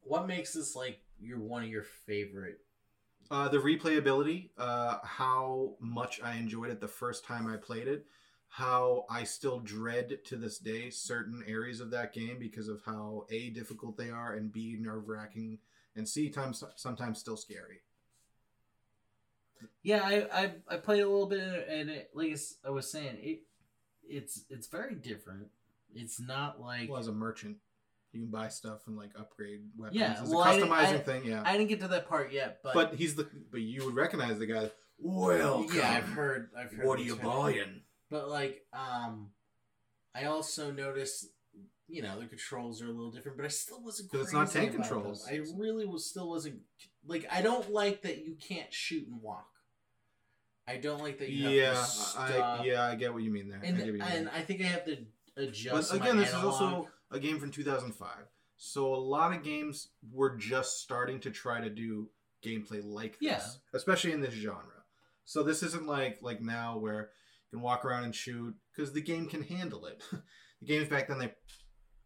[0.02, 2.58] what makes this like your one of your favorite?
[3.30, 8.06] Uh, the replayability, uh, how much I enjoyed it the first time I played it,
[8.48, 13.26] how I still dread to this day certain areas of that game because of how
[13.30, 15.58] A, difficult they are, and B, nerve wracking,
[15.94, 17.80] and C, times, sometimes still scary.
[19.82, 23.40] Yeah, I I, I played a little bit, and it, like I was saying, it
[24.08, 25.48] it's it's very different.
[25.94, 27.56] It's not like Well, as a merchant,
[28.12, 29.98] you can buy stuff and like upgrade weapons.
[29.98, 31.42] Yeah, it's well, a customizing I- thing, yeah.
[31.44, 34.38] I didn't get to that part yet, but, but he's the, but you would recognize
[34.38, 34.70] the guy.
[34.98, 35.76] Welcome.
[35.76, 36.50] yeah, I've heard.
[36.58, 36.86] I've heard.
[36.86, 37.26] What are you term.
[37.26, 37.80] buying?
[38.10, 39.30] But like, um,
[40.14, 41.26] I also noticed
[41.88, 44.10] you know the controls are a little different, but I still wasn't.
[44.10, 44.94] 'Cause it's not tank about them.
[44.94, 45.26] controls.
[45.28, 46.60] I really was still wasn't
[47.06, 49.52] like I don't like that you can't shoot and walk.
[50.68, 52.30] I don't like that you Yeah, have to stop.
[52.60, 53.60] I yeah, I get what you mean there.
[53.62, 54.02] I and you mean.
[54.02, 55.90] and I think I have to adjust.
[55.92, 58.26] But again, this is also a game from 2005.
[58.56, 62.10] So a lot of games were just starting to try to do
[62.42, 63.46] gameplay like this, Yeah.
[63.74, 64.84] especially in this genre.
[65.24, 67.10] So this isn't like like now where
[67.50, 70.02] can walk around and shoot because the game can handle it.
[70.60, 71.32] the games back then they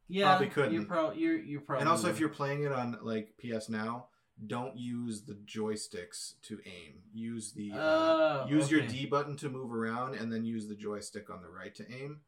[0.08, 0.72] yeah, probably couldn't.
[0.72, 4.06] You're, pro- you're, you're probably and also if you're playing it on like PS now,
[4.46, 6.94] don't use the joysticks to aim.
[7.12, 8.80] Use the uh, Oh, use your.
[8.80, 12.20] D button to move around, and then use the joystick on the right to aim.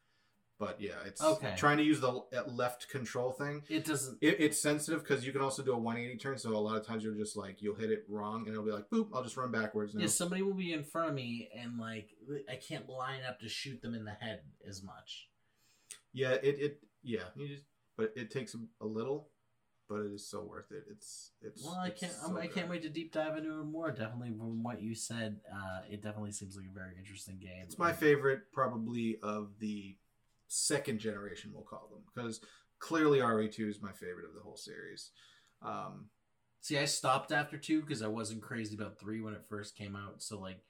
[0.58, 1.54] But yeah, it's Okay.
[1.56, 3.62] trying to use the left control thing.
[3.68, 4.18] It doesn't.
[4.20, 6.38] It, it's sensitive because you can also do a 180 turn.
[6.38, 8.70] So a lot of times you're just like you'll hit it wrong, and it'll be
[8.70, 9.08] like boop.
[9.12, 10.02] I'll just run backwards now.
[10.02, 12.10] Yeah, somebody will be in front of me, and like
[12.48, 15.28] I can't line up to shoot them in the head as much.
[16.12, 17.24] Yeah, it it yeah.
[17.34, 17.64] You just
[17.96, 19.28] but it takes a, little,
[19.88, 20.84] but it is so worth it.
[20.90, 21.64] It's it's.
[21.64, 22.12] Well, I can't.
[22.12, 23.90] so I can't wait to deep dive into it more.
[23.90, 27.64] Definitely from what you said, uh, it definitely seems like a very interesting game.
[27.64, 29.96] It's my favorite, probably of the
[30.56, 31.50] second generation.
[31.54, 32.40] We'll call them because
[32.78, 35.10] clearly RE2 is my favorite of the whole series.
[35.62, 36.06] Um,
[36.64, 39.96] See, I stopped after two because I wasn't crazy about three when it first came
[39.96, 40.22] out.
[40.22, 40.60] So like,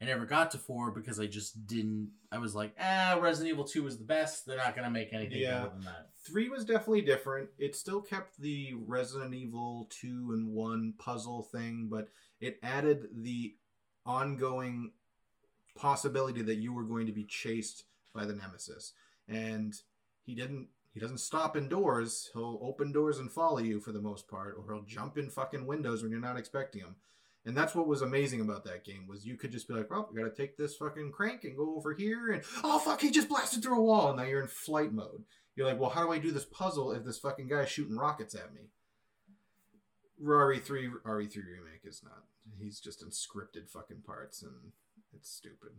[0.00, 2.12] I never got to four because I just didn't.
[2.32, 4.46] I was like, ah, Resident Evil Two was the best.
[4.46, 5.58] They're not gonna make anything Yeah.
[5.64, 6.08] better than that.
[6.26, 7.50] three was definitely different.
[7.58, 12.08] It still kept the Resident Evil two and one puzzle thing, but
[12.40, 13.54] it added the
[14.06, 14.92] ongoing
[15.76, 18.94] possibility that you were going to be chased by the nemesis,
[19.28, 19.74] and
[20.24, 20.68] he didn't.
[20.92, 22.30] He doesn't stop indoors.
[22.34, 25.66] He'll open doors and follow you for the most part, or he'll jump in fucking
[25.66, 26.94] windows when you're not expecting him.
[27.44, 30.08] And that's what was amazing about that game was you could just be like, "Oh,
[30.10, 33.28] we gotta take this fucking crank and go over here," and oh fuck, he just
[33.28, 35.24] blasted through a wall, and now you're in flight mode.
[35.56, 38.34] You're like, well, how do I do this puzzle if this fucking guy's shooting rockets
[38.34, 38.62] at me?
[40.22, 42.24] RE3 RE3 remake is not.
[42.58, 44.72] He's just in scripted fucking parts, and
[45.14, 45.70] it's stupid.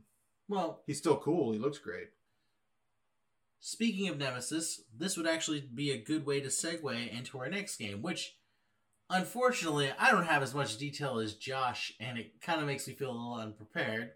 [0.47, 1.51] Well, He's still cool.
[1.51, 2.09] He looks great.
[3.67, 7.77] Speaking of Nemesis, this would actually be a good way to segue into our next
[7.77, 8.35] game, which
[9.09, 12.93] unfortunately I don't have as much detail as Josh, and it kind of makes me
[12.93, 14.11] feel a little unprepared.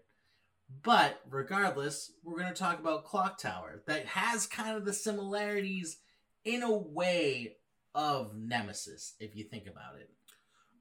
[0.84, 5.96] But regardless, we're going to talk about Clock Tower that has kind of the similarities
[6.44, 7.56] in a way
[7.92, 10.10] of Nemesis, if you think about it.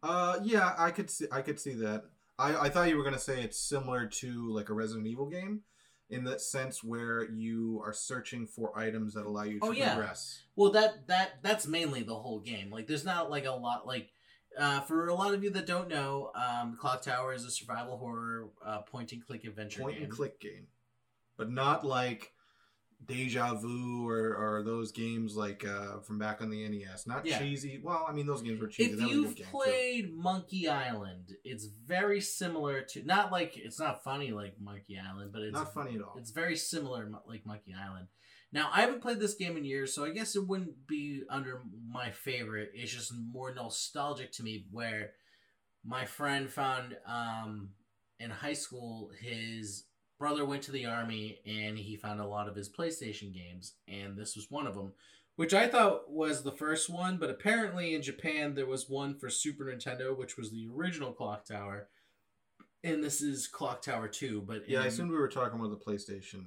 [0.03, 1.25] Uh, yeah, I could see.
[1.32, 2.03] I could see that.
[2.38, 5.63] I I thought you were gonna say it's similar to like a Resident Evil game,
[6.10, 9.93] in that sense where you are searching for items that allow you to Oh, yeah.
[9.93, 10.43] progress.
[10.56, 12.72] Well, that that that's mainly the whole game.
[12.72, 14.10] Like, there's not like a lot like.
[14.58, 17.98] Uh, for a lot of you that don't know, um, Clock Tower is a survival
[17.98, 20.06] horror uh, point and click adventure point game.
[20.06, 20.65] and click game,
[21.38, 22.34] but not like
[23.05, 27.07] Deja Vu or, or those games like uh, from back on the NES.
[27.07, 27.39] Not Yeah.
[27.39, 27.79] cheesy.
[27.81, 28.93] Well, I mean those games were cheesy.
[28.93, 29.51] If you've good game, too.
[29.51, 35.31] played Monkey Island, it's very similar to not like it's not funny like Monkey Island,
[35.31, 36.15] but it's not funny at all.
[36.17, 38.07] It's very similar like Monkey Island.
[38.51, 41.62] Now I haven't played this game in years, so I guess it wouldn't be under
[41.88, 42.71] my favorite.
[42.73, 44.65] It's just more nostalgic to me.
[44.71, 45.12] Where
[45.85, 47.69] my friend found um,
[48.19, 49.85] in high school, his
[50.19, 54.15] brother went to the army, and he found a lot of his PlayStation games, and
[54.17, 54.91] this was one of them.
[55.38, 59.29] Which I thought was the first one, but apparently in Japan there was one for
[59.29, 61.88] Super Nintendo, which was the original Clock Tower,
[62.84, 64.43] and this is Clock Tower Two.
[64.45, 66.43] But yeah, I assumed we were talking about the PlayStation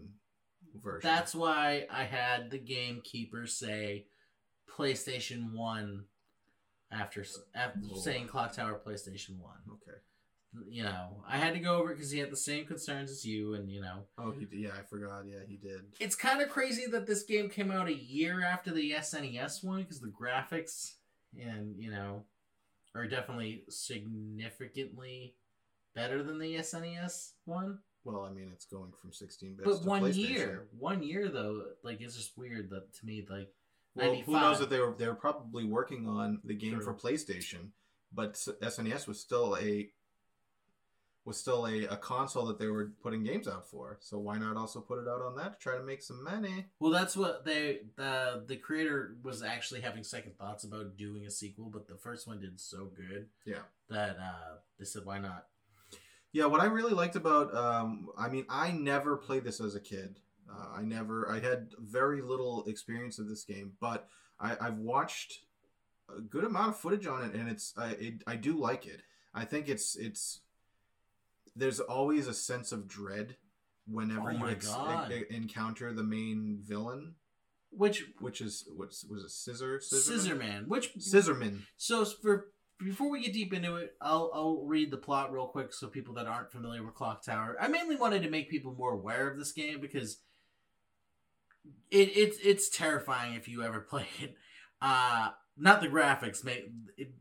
[0.83, 1.01] version.
[1.03, 4.05] that's why I had the gamekeeper say
[4.71, 6.05] PlayStation One
[6.91, 7.97] after after Oh.
[7.99, 9.57] saying Clock Tower PlayStation One.
[9.71, 9.99] okay.
[10.69, 13.25] You know, I had to go over it because he had the same concerns as
[13.25, 14.59] you, and you know, Oh, he did.
[14.59, 15.25] Yeah, I forgot.
[15.27, 15.81] Yeah, he did.
[15.99, 19.81] it's kind of crazy that this game came out a year after the SNES one
[19.83, 20.93] because the graphics
[21.41, 22.25] and you know
[22.95, 25.35] are definitely significantly
[25.95, 27.79] better than the SNES one.
[28.05, 29.63] Well, I mean, it's going from 16 bits.
[29.65, 33.49] But to one year, one year though, like it's just weird that to me, like
[33.95, 36.85] Well, who knows that they were they were probably working on the game True.
[36.85, 37.69] for PlayStation,
[38.13, 39.89] but SNES was still a
[41.25, 43.97] was still a, a console that they were putting games out for.
[44.01, 46.67] So why not also put it out on that to try to make some money?
[46.81, 51.31] Well, that's what they the the creator was actually having second thoughts about doing a
[51.31, 53.63] sequel, but the first one did so good, Yeah.
[53.89, 55.47] that uh they said why not?
[56.33, 59.81] Yeah, what I really liked about, um, I mean, I never played this as a
[59.81, 60.19] kid.
[60.51, 64.09] Uh, I never, I had very little experience of this game, but
[64.41, 65.41] I, I've watched
[66.15, 69.03] a good amount of footage on it, and it's, I, it, I do like it.
[69.35, 70.41] I think it's, it's,
[71.57, 73.37] there's always a sense of dread
[73.87, 74.69] whenever Oh you ex-
[75.11, 77.15] e- encounter the main villain.
[77.71, 81.61] which which is what's was it scissor Scissor Man, which Scissorman.
[81.77, 85.73] So for before we get deep into it, I'll I'll read the plot real quick
[85.73, 87.57] so people that aren't familiar with Clock Tower.
[87.61, 90.19] I mainly wanted to make people more aware of this game because
[91.91, 94.35] it it's it's terrifying if you ever play it.
[94.81, 96.71] Uh not the graphics, mate.
[96.97, 97.13] It,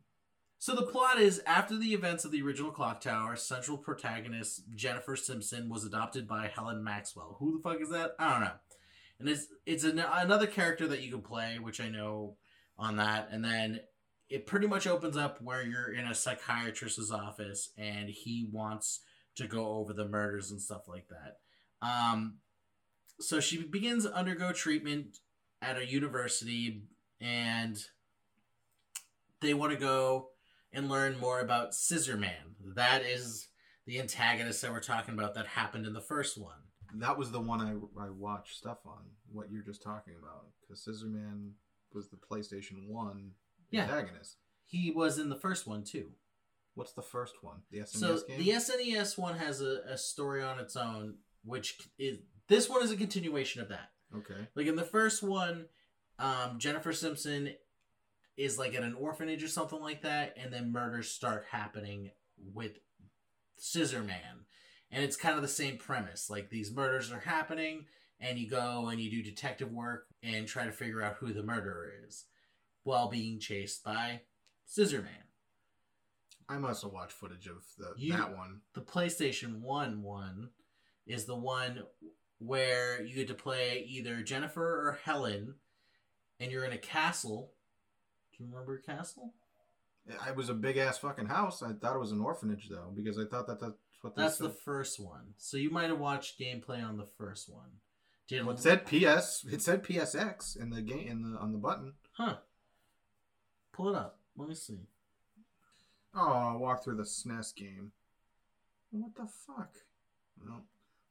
[0.62, 5.16] so the plot is after the events of the original Clock Tower, central protagonist Jennifer
[5.16, 7.38] Simpson was adopted by Helen Maxwell.
[7.40, 8.12] Who the fuck is that?
[8.20, 8.52] I don't know.
[9.20, 12.36] And it's it's an, another character that you can play, which I know
[12.78, 13.30] on that.
[13.32, 13.80] And then
[14.30, 19.00] it pretty much opens up where you're in a psychiatrist's office and he wants
[19.38, 21.38] to go over the murders and stuff like that.
[21.82, 22.36] Um,
[23.20, 25.18] so she begins undergo treatment
[25.60, 26.84] at a university
[27.20, 27.84] and
[29.40, 30.28] they want to go
[30.74, 32.56] and learn more about Scissor Man.
[32.76, 33.48] That is
[33.86, 36.58] the antagonist that we're talking about that happened in the first one.
[36.96, 39.04] That was the one I, I watched stuff on.
[39.32, 41.52] What you're just talking about, because Scissor Man
[41.94, 43.32] was the PlayStation One
[43.70, 43.84] Yeah.
[43.84, 44.38] antagonist.
[44.66, 46.12] He was in the first one too.
[46.76, 47.58] What's the first one?
[47.72, 48.40] The SNES So game.
[48.40, 52.92] the SNES one has a, a story on its own, which is this one is
[52.92, 53.92] a continuation of that.
[54.16, 54.48] okay.
[54.56, 55.66] Like in the first one,
[56.20, 57.54] um, Jennifer Simpson
[58.42, 62.12] is like at an orphanage or something like that, and then murders start happening
[62.54, 62.80] with
[63.58, 64.46] Scissor Man,
[64.92, 66.30] and it's kind of the same premise.
[66.30, 67.86] Like these murders are happening,
[68.20, 71.44] and you go and you do detective work and try to figure out who the
[71.44, 72.26] murderer is,
[72.84, 74.22] while being chased by
[74.66, 75.12] Scissor Man.
[76.50, 78.62] I must have watched footage of the, You- that one.
[78.74, 80.50] the PlayStation 1 one
[81.08, 81.84] is the one
[82.40, 85.56] where you get to play either Jennifer or Helen
[86.40, 87.52] and you're in a castle.
[88.42, 89.34] Do you remember castle?
[90.28, 91.62] It was a big ass fucking house.
[91.62, 94.50] I thought it was an orphanage though, because I thought that that's what That's the
[94.50, 95.36] first one.
[95.38, 97.70] So you might have watched gameplay on the first one.
[98.28, 99.46] Did Well, it said PS.
[99.52, 101.94] It said PSX in the game in the on the button.
[102.14, 102.38] Huh.
[103.74, 104.18] Pull it up.
[104.36, 104.80] Let me see.
[106.16, 107.92] Oh, I walked through the SNES game.
[108.90, 109.76] What the fuck?
[110.44, 110.64] Well,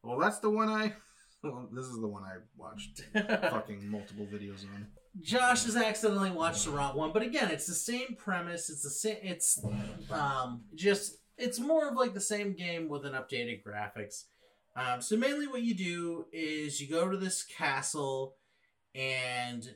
[0.03, 0.95] well, that's the one I.
[1.43, 4.89] Well, this is the one I watched fucking multiple videos on.
[5.21, 8.71] Josh has accidentally watched the wrong one, but again, it's the same premise.
[8.71, 9.17] It's the same.
[9.23, 9.59] It's
[10.11, 14.25] um just it's more of like the same game with an updated graphics.
[14.77, 18.37] Um, so mainly, what you do is you go to this castle,
[18.95, 19.69] and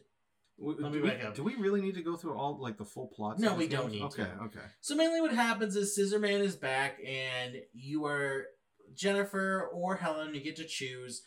[0.56, 1.34] W- Let me we, back up.
[1.34, 3.40] do we really need to go through all like the full plots?
[3.40, 4.44] No, we don't need Okay, to.
[4.44, 4.60] okay.
[4.80, 8.44] so mainly what happens is Scissor Man is back, and you are
[8.94, 10.32] Jennifer or Helen.
[10.32, 11.22] You get to choose,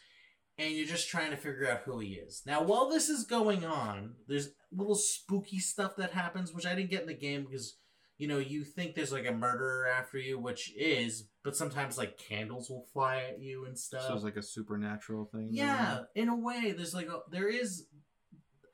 [0.57, 2.41] and you're just trying to figure out who he is.
[2.45, 6.89] Now, while this is going on, there's little spooky stuff that happens, which I didn't
[6.89, 7.77] get in the game because
[8.17, 12.17] you know you think there's like a murderer after you, which is, but sometimes like
[12.17, 14.07] candles will fly at you and stuff.
[14.07, 15.49] So it's like a supernatural thing.
[15.51, 17.85] Yeah, in a way, there's like a, there is,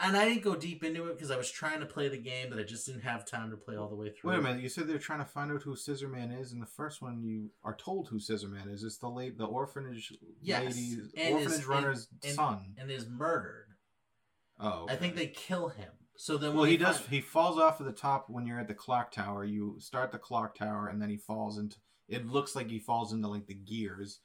[0.04, 2.50] and I didn't go deep into it because I was trying to play the game,
[2.50, 4.32] but I just didn't have time to play all the way through.
[4.32, 4.62] Wait a minute.
[4.62, 6.52] You said they're trying to find out who Scissor Man is.
[6.52, 8.84] and the first one, you are told who Scissor Man is.
[8.84, 12.76] It's the late the orphanage Yes, lady, and orphanage his- runner's and- son.
[12.78, 13.68] and is murdered.
[14.60, 15.92] Oh, I think they kill him.
[16.16, 17.00] So then, Well, he does.
[17.00, 19.44] find- He falls off of the top when you're at the clock tower.
[19.44, 21.78] You start the clock tower, and then he falls into.
[22.08, 24.20] It looks like he falls into like the gears,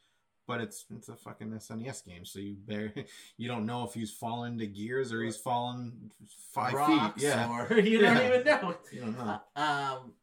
[0.48, 2.92] but it's it's a fucking SNES game, so you bear
[3.36, 6.10] you don't know if he's fallen to gears or he's fallen
[6.52, 7.28] five rocks feet.
[7.28, 8.74] Yeah, or you don't even know.
[8.90, 9.40] you don't know.
[9.54, 10.14] Um,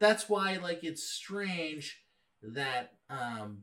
[0.00, 2.02] that's why like it's strange
[2.42, 3.58] that um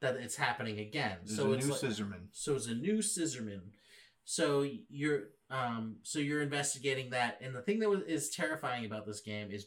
[0.00, 1.16] that it's happening again.
[1.24, 2.26] There's so a it's new like, Scissorman.
[2.32, 3.62] So it's a new Scissorman.
[4.24, 9.06] So you're um so you're investigating that, and the thing that was, is terrifying about
[9.06, 9.66] this game is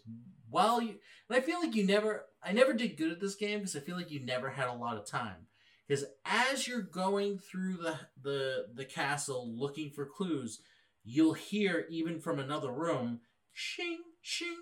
[0.52, 0.96] while you
[1.30, 3.80] and I feel like you never I never did good at this game because I
[3.80, 5.48] feel like you never had a lot of time.
[5.90, 10.62] Because as you're going through the the the castle looking for clues,
[11.04, 13.22] you'll hear even from another room,
[13.52, 14.62] shing shing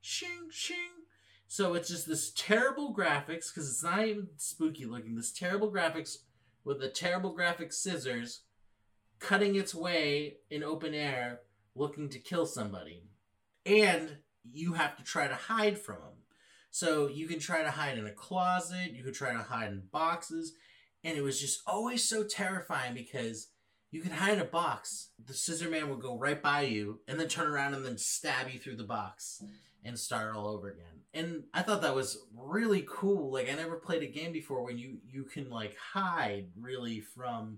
[0.00, 1.04] shing shing.
[1.46, 5.14] So it's just this terrible graphics because it's not even spooky looking.
[5.14, 6.16] This terrible graphics
[6.64, 8.40] with the terrible graphic scissors
[9.20, 11.42] cutting its way in open air
[11.76, 13.04] looking to kill somebody.
[13.64, 16.15] And you have to try to hide from them.
[16.76, 19.84] So you can try to hide in a closet, you could try to hide in
[19.90, 20.52] boxes,
[21.02, 23.48] and it was just always so terrifying because
[23.90, 27.18] you could hide in a box, the scissor man would go right by you and
[27.18, 29.42] then turn around and then stab you through the box
[29.86, 30.84] and start all over again.
[31.14, 33.32] And I thought that was really cool.
[33.32, 37.56] Like I never played a game before when you you can like hide really from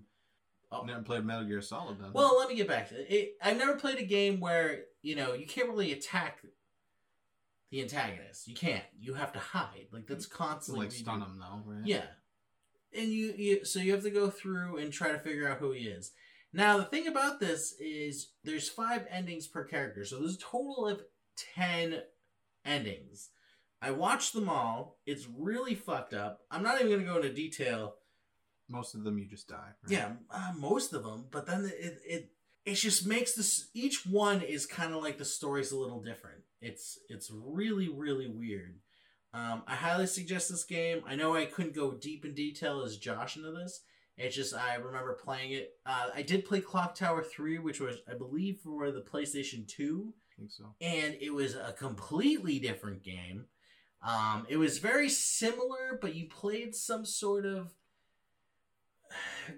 [0.71, 2.13] oh, Never played Metal Gear Solid then.
[2.13, 3.13] well, let me get back to it.
[3.13, 3.33] it.
[3.43, 6.39] I've never played a game where you know you can't really attack
[7.71, 8.47] the antagonist.
[8.47, 8.83] You can't.
[8.99, 9.87] You have to hide.
[9.91, 11.85] Like that's constantly like stun him though, right?
[11.85, 12.05] Yeah,
[12.97, 15.71] and you, you so you have to go through and try to figure out who
[15.71, 16.11] he is.
[16.51, 20.87] Now the thing about this is there's five endings per character, so there's a total
[20.87, 21.01] of
[21.55, 22.01] ten
[22.65, 23.29] endings.
[23.81, 24.97] I watched them all.
[25.05, 26.41] It's really fucked up.
[26.51, 27.95] I'm not even gonna go into detail.
[28.67, 29.55] Most of them you just die.
[29.83, 29.91] right?
[29.91, 32.31] Yeah, uh, most of them, but then it it
[32.69, 36.41] it just makes this each one is kind of like the story's a little different.
[36.61, 38.79] It's it's really really weird.
[39.33, 41.01] Um, I highly suggest this game.
[41.07, 43.81] I know I couldn't go deep in detail as Josh into this.
[44.17, 45.71] It's just I remember playing it.
[45.85, 50.13] Uh, I did play Clock Tower Three, which was I believe for the PlayStation Two,
[50.33, 50.75] I think so.
[50.81, 53.45] and it was a completely different game.
[54.01, 57.73] Um, it was very similar, but you played some sort of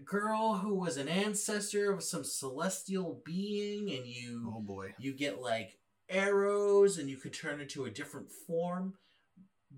[0.06, 4.94] girl who was an ancestor of some celestial being, and you Oh boy.
[5.00, 5.78] you get like
[6.10, 8.94] arrows and you could turn into a different form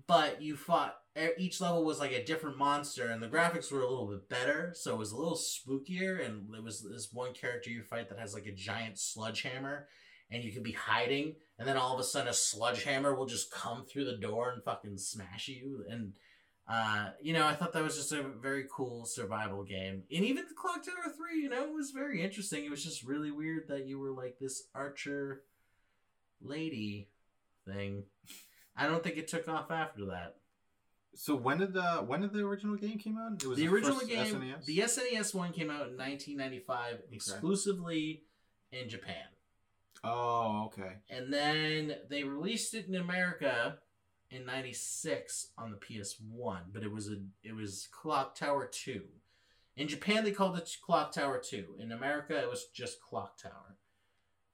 [0.08, 0.96] but you fought
[1.38, 4.72] each level was like a different monster and the graphics were a little bit better
[4.74, 8.18] so it was a little spookier and there was this one character you fight that
[8.18, 9.86] has like a giant sledgehammer
[10.32, 13.52] and you could be hiding and then all of a sudden a sledgehammer will just
[13.52, 16.14] come through the door and fucking smash you and
[16.66, 20.04] uh, you know, I thought that was just a very cool survival game.
[20.14, 22.64] And even the Clock Tower 3, you know, it was very interesting.
[22.64, 25.42] It was just really weird that you were like this archer
[26.40, 27.08] lady
[27.66, 28.04] thing.
[28.76, 30.36] I don't think it took off after that.
[31.16, 33.40] So when did the when did the original game came out?
[33.40, 34.64] It was the original first E game, SNES?
[34.64, 38.24] the SNES one came out in 1995 exclusively
[38.72, 39.22] in Japan.
[40.02, 40.96] Oh, okay.
[41.08, 43.78] And then they released it in America
[44.30, 49.02] in 96 on the PS1, but it was a it was Clock Tower 2.
[49.76, 51.76] In Japan they called it Clock Tower 2.
[51.78, 53.76] In America it was just Clock Tower.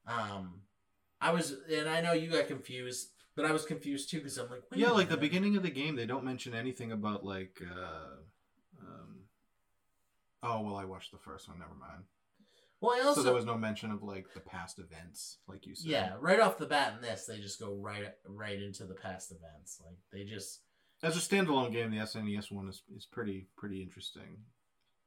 [0.07, 0.63] Um
[1.21, 4.51] I was and I know you got confused, but I was confused too because I'm
[4.51, 7.61] like wait Yeah, like the beginning of the game, they don't mention anything about like.
[7.63, 8.17] uh
[8.83, 9.21] um,
[10.43, 11.59] Oh well, I watched the first one.
[11.59, 12.05] Never mind.
[12.81, 15.75] Well, I also so there was no mention of like the past events, like you
[15.75, 15.91] said.
[15.91, 19.33] Yeah, right off the bat in this, they just go right right into the past
[19.33, 19.81] events.
[19.85, 20.61] Like they just
[21.03, 24.39] As a standalone game, the SNES one is, is pretty pretty interesting.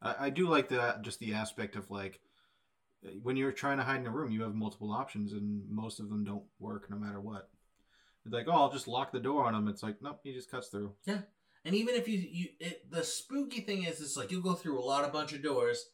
[0.02, 2.20] I, I do like that just the aspect of like
[3.22, 6.10] when you're trying to hide in a room, you have multiple options, and most of
[6.10, 7.50] them don't work no matter what.
[8.26, 9.68] It's like, oh, I'll just lock the door on him.
[9.68, 10.94] It's like, nope, he just cuts through.
[11.06, 11.22] Yeah,
[11.66, 14.80] and even if you you it, the spooky thing is, it's like you go through
[14.80, 15.86] a lot of bunch of doors,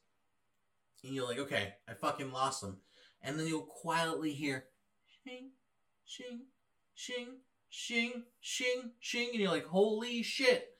[1.03, 2.77] and you're like, okay, I fucking lost them,
[3.21, 4.65] and then you'll quietly hear,
[5.23, 5.51] shing,
[6.05, 6.41] shing,
[6.93, 7.27] shing,
[7.69, 10.77] shing, shing, shing, and you're like, holy shit.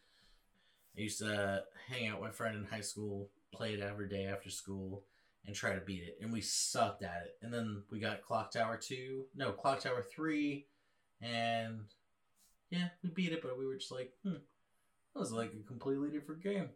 [0.98, 4.26] I used to hang out with my friend in high school, play it every day
[4.26, 5.04] after school,
[5.46, 6.18] and try to beat it.
[6.22, 7.38] And we sucked at it.
[7.42, 10.66] And then we got Clock Tower 2, no, Clock Tower 3,
[11.22, 11.86] and
[12.70, 14.34] yeah, we beat it, but we were just like, hmm,
[15.14, 16.70] that was like a completely different game.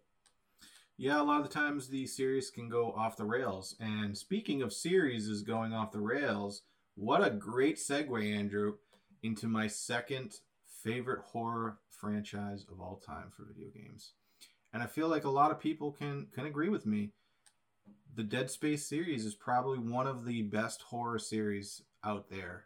[0.98, 3.76] Yeah, a lot of the times the series can go off the rails.
[3.80, 6.62] And speaking of series is going off the rails,
[6.96, 8.76] what a great segue, Andrew,
[9.24, 10.36] into my second
[10.84, 14.12] favorite horror franchise of all time for video games.
[14.72, 17.12] And I feel like a lot of people can can agree with me.
[18.16, 22.66] The Dead Space series is probably one of the best horror series out there.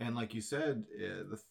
[0.00, 1.42] And like you said, uh, the th-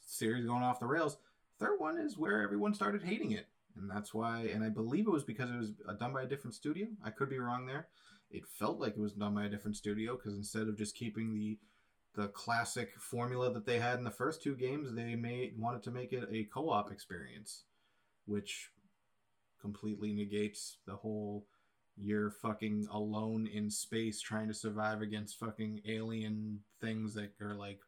[0.00, 1.18] series going off the rails.
[1.60, 3.46] Third one is where everyone started hating it
[3.78, 6.26] and that's why and i believe it was because it was uh, done by a
[6.26, 6.86] different studio.
[7.04, 7.88] I could be wrong there.
[8.30, 11.34] It felt like it was done by a different studio because instead of just keeping
[11.34, 11.58] the
[12.14, 15.90] the classic formula that they had in the first two games they made wanted to
[15.90, 17.64] make it a co-op experience
[18.24, 18.70] which
[19.60, 21.46] completely negates the whole
[21.96, 27.80] you're fucking alone in space trying to survive against fucking alien things that are like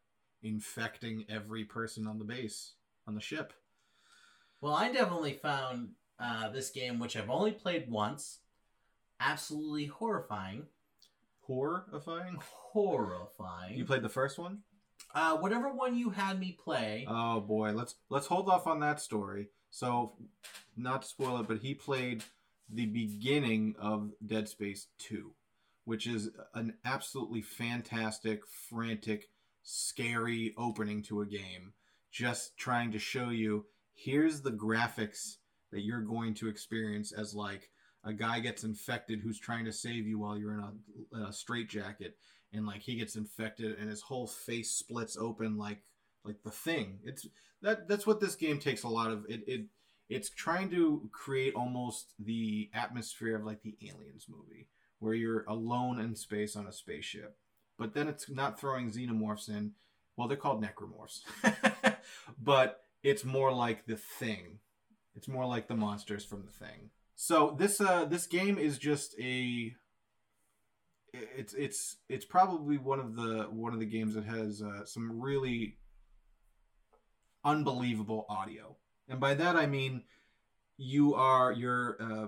[0.43, 2.73] infecting every person on the base
[3.07, 3.53] on the ship
[4.61, 5.89] Well, I definitely found
[6.19, 8.39] uh, this game, which I've only played once,
[9.19, 10.67] absolutely horrifying.
[11.41, 13.77] horrifying Horrifying.
[13.77, 14.59] You played the first one?
[15.13, 17.05] uh, whatever one you had me play.
[17.07, 19.47] Oh boy, let's let's hold off on that story.
[19.69, 20.13] So,
[20.75, 22.23] not to spoil it, but he played
[22.69, 25.31] the beginning of Dead Space 2,
[25.85, 29.29] which is an absolutely fantastic, frantic,
[29.63, 31.73] scary opening to a game.
[32.11, 33.65] Just trying to show you
[34.03, 35.37] here's the graphics
[35.71, 37.69] that you're going to experience as like
[38.03, 40.63] a guy gets infected who's trying to save you while you're in
[41.13, 42.15] a, a straitjacket
[42.53, 45.83] and like he gets infected and his whole face splits open like
[46.23, 46.99] like the thing.
[47.03, 47.27] It's
[47.61, 49.25] that that's what this game takes a lot of.
[49.29, 49.65] It it
[50.09, 54.67] it's trying to create almost the atmosphere of like the aliens movie
[54.99, 57.37] where you're alone in space on a spaceship
[57.81, 59.71] but then it's not throwing xenomorphs in.
[60.15, 61.21] Well they're called necromorphs.
[62.43, 64.59] But it's more like the thing.
[65.15, 66.91] It's more like the monsters from the thing.
[67.15, 69.75] So this uh this game is just a
[71.13, 75.19] it's it's it's probably one of the one of the games that has uh, some
[75.21, 75.77] really
[77.43, 78.77] unbelievable audio,
[79.09, 80.03] and by that I mean
[80.77, 82.27] you are you're uh,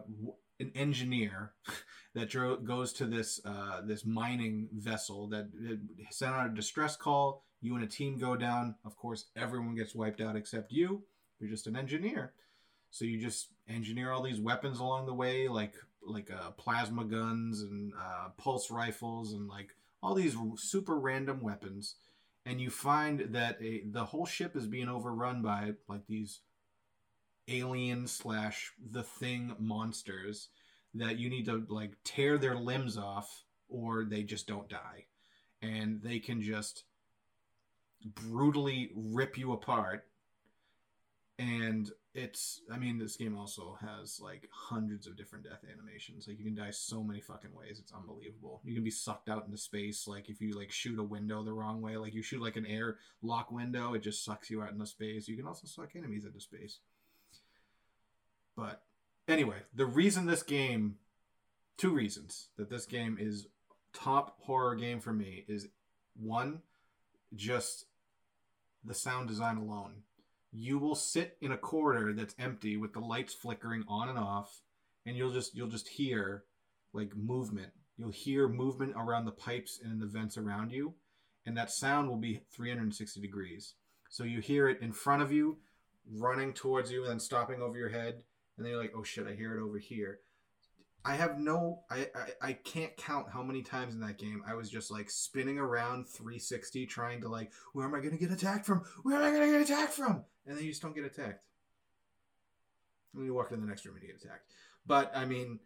[0.60, 1.54] an engineer
[2.16, 5.80] that dro- goes to this uh, this mining vessel that that
[6.12, 7.46] sent out a distress call.
[7.64, 8.76] You and a team go down.
[8.84, 11.04] Of course, everyone gets wiped out except you.
[11.40, 12.34] You're just an engineer,
[12.92, 15.74] so you just engineer all these weapons along the way, like
[16.06, 19.70] like uh, plasma guns and uh, pulse rifles and like
[20.02, 21.96] all these super random weapons.
[22.46, 26.42] And you find that a, the whole ship is being overrun by like these
[27.48, 30.50] alien slash the thing monsters
[30.94, 35.06] that you need to like tear their limbs off or they just don't die
[35.62, 36.84] and they can just
[38.04, 40.06] brutally rip you apart.
[41.40, 46.28] And it's i mean this game also has like hundreds of different death animations.
[46.28, 47.80] Like you can die so many fucking ways.
[47.80, 48.62] It's unbelievable.
[48.64, 51.54] You can be sucked out into space like if you like shoot a window the
[51.54, 51.98] wrong way.
[51.98, 55.28] Like you shoot like an air lock window it just sucks you out into space.
[55.28, 56.80] You can also suck enemies into space.
[58.56, 58.84] But
[59.28, 60.98] anyway, the reason this game,
[61.78, 63.48] two reasons that this game is
[63.94, 65.68] top horror game for me is
[66.16, 66.62] one,
[67.36, 67.86] just
[68.84, 70.04] the sound design alone.
[70.52, 74.62] You will sit in a corridor that's empty with the lights flickering on and off,
[75.06, 76.44] and you'll just you'll just hear
[76.94, 77.72] like movement.
[77.98, 80.94] You'll hear movement around the pipes and in the vents around you,
[81.46, 83.76] and that sound will be 360 degrees.
[84.10, 85.58] So you hear it in front of you,
[86.12, 88.24] running towards you, and then stopping over your head
[88.58, 90.20] and then you're like, oh shit, I hear it over here.
[91.06, 94.54] I have no, I, I, I can't count how many times in that game I
[94.54, 98.32] was just like spinning around 360 trying to like, where am I going to get
[98.32, 98.84] attacked from?
[99.04, 100.24] Where am I going to get attacked from?
[100.46, 101.44] And then you just don't get attacked.
[103.14, 104.50] And then you walk in the next room and you get attacked.
[104.86, 105.60] But I mean,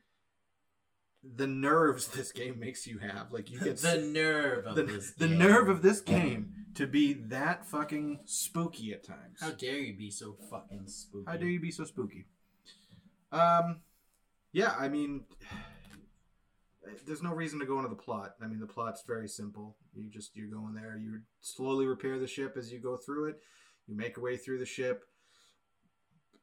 [1.23, 5.11] the nerves this game makes you have, like you get the nerve of the, this.
[5.11, 5.37] the game.
[5.37, 9.39] nerve of this game to be that fucking spooky at times.
[9.39, 11.25] How dare you be so fucking spooky?
[11.27, 12.25] How dare you be so spooky?
[13.31, 13.81] Um,
[14.57, 15.25] yeah, I mean,
[17.05, 18.33] there's no reason to go into the plot.
[18.41, 19.77] I mean, the plot's very simple.
[19.93, 23.25] You just you go in there, you slowly repair the ship as you go through
[23.25, 23.35] it.
[23.85, 25.03] You make your way through the ship.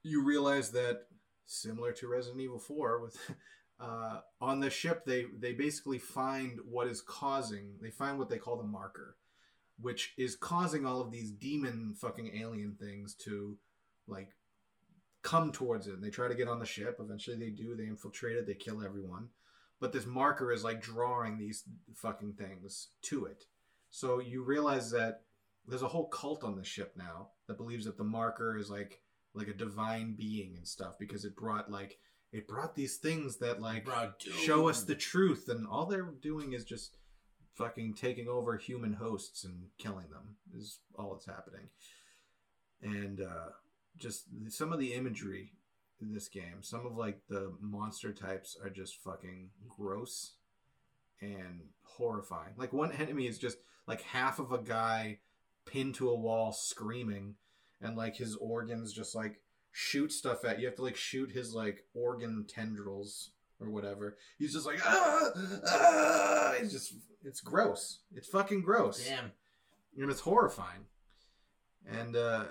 [0.05, 1.07] You realize that
[1.47, 3.19] similar to Resident Evil 4 with
[3.81, 8.39] uh, on the ship they they basically find what is causing they find what they
[8.39, 9.17] call the marker
[9.81, 13.59] which is causing all of these demon fucking alien things to
[14.07, 14.31] like
[15.25, 16.99] come towards it and they try to get on the ship.
[17.01, 17.75] Eventually they do.
[17.75, 18.47] They infiltrate it.
[18.47, 19.29] They kill everyone.
[19.81, 21.65] But this marker is like drawing these
[21.95, 23.45] fucking things to it.
[23.91, 25.23] So you realize that
[25.67, 29.01] there's a whole cult on the ship now that believes that the marker is like
[29.33, 31.99] like a divine being and stuff because it brought like
[32.31, 35.49] it brought these things that like show us the truth.
[35.49, 36.99] And all they're doing is just
[37.55, 41.69] fucking taking over human hosts and killing them is all that's happening.
[42.83, 43.51] And uh
[43.99, 45.53] just some of the imagery
[46.01, 50.35] in this game some of like the monster types are just fucking gross
[51.21, 55.19] and horrifying like one enemy is just like half of a guy
[55.67, 57.35] pinned to a wall screaming
[57.81, 59.41] and like his organs just like
[59.73, 63.31] shoot stuff at you have to like shoot his like organ tendrils
[63.61, 65.31] or whatever he's just like ah,
[65.67, 66.53] ah!
[66.59, 69.33] it's just it's gross it's fucking gross Damn.
[69.99, 70.87] and it's horrifying.
[71.87, 72.45] And uh,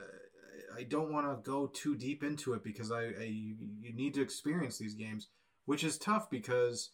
[0.77, 4.21] I don't want to go too deep into it because I, I you, need to
[4.21, 5.27] experience these games,
[5.65, 6.91] which is tough because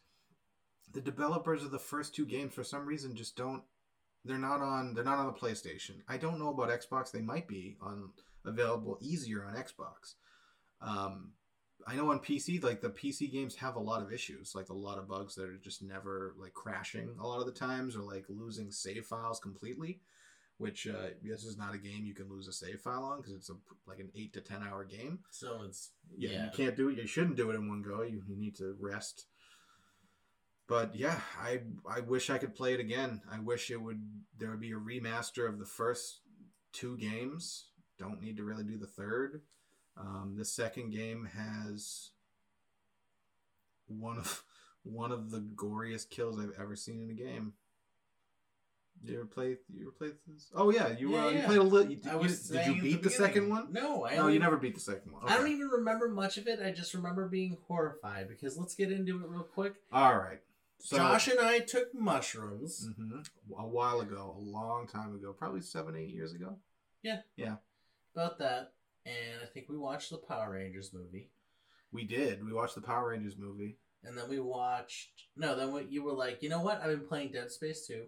[0.92, 3.64] the developers of the first two games for some reason just don't.
[4.26, 4.94] They're not on.
[4.94, 6.02] They're not on the PlayStation.
[6.08, 7.12] I don't know about Xbox.
[7.12, 8.10] They might be on
[8.46, 10.16] available easier on Xbox.
[10.82, 11.32] Um,
[11.88, 14.74] I know on PC, like the PC games have a lot of issues, like a
[14.74, 18.02] lot of bugs that are just never like crashing a lot of the times, or
[18.02, 20.02] like losing save files completely.
[20.60, 23.34] Which uh, this is not a game you can lose a save file on because
[23.34, 23.54] it's a
[23.88, 25.20] like an eight to ten hour game.
[25.32, 26.46] So it's Yeah, yeah.
[26.46, 26.98] you can't do it.
[26.98, 28.02] You shouldn't do it in one go.
[28.02, 29.26] You, you need to rest.
[30.68, 33.22] But yeah, I I wish I could play it again.
[33.32, 34.02] I wish it would
[34.38, 36.20] there would be a remaster of the first
[36.74, 37.68] two games.
[37.98, 39.42] Don't need to really do the third.
[39.98, 42.12] Um, the second game has
[43.88, 44.44] one of
[44.84, 47.54] one of the goriest kills I've ever seen in a game.
[49.04, 49.58] You ever play?
[49.74, 50.50] You ever played this?
[50.54, 51.46] Oh yeah, you Yeah, uh, you yeah.
[51.46, 51.92] played a little.
[51.92, 53.10] You, I you- did you beat the, beginning.
[53.10, 53.72] second one?
[53.72, 55.24] No, I No, only- you never beat the second one.
[55.26, 56.60] I don't even remember much of it.
[56.62, 59.76] I just remember being horrified because let's get into it real quick.
[59.92, 60.42] All right.
[60.82, 62.88] So, Josh and I took mushrooms.
[63.00, 63.26] Mhm.
[63.58, 66.58] a while ago, a long time ago, probably seven, eight years ago.
[67.02, 67.56] Yeah, yeah,
[68.16, 68.74] about that,
[69.06, 71.30] and I think we watched the Power Rangers movie.
[71.92, 72.46] We did.
[72.46, 73.78] We watched the Power Rangers movie.
[74.04, 75.28] and then we watched.
[75.36, 76.80] No, then we, you were like, you know what?
[76.82, 78.06] I've been playing Dead Space 2.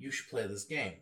[0.00, 0.94] You should play this game.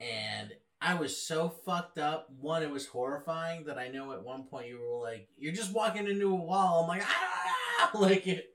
[0.00, 2.28] And I was so fucked up.
[2.40, 5.72] One, it was horrifying that I know at one point you were like, you're just
[5.74, 6.82] walking into a wall.
[6.82, 8.46] I'm like, ah, like it,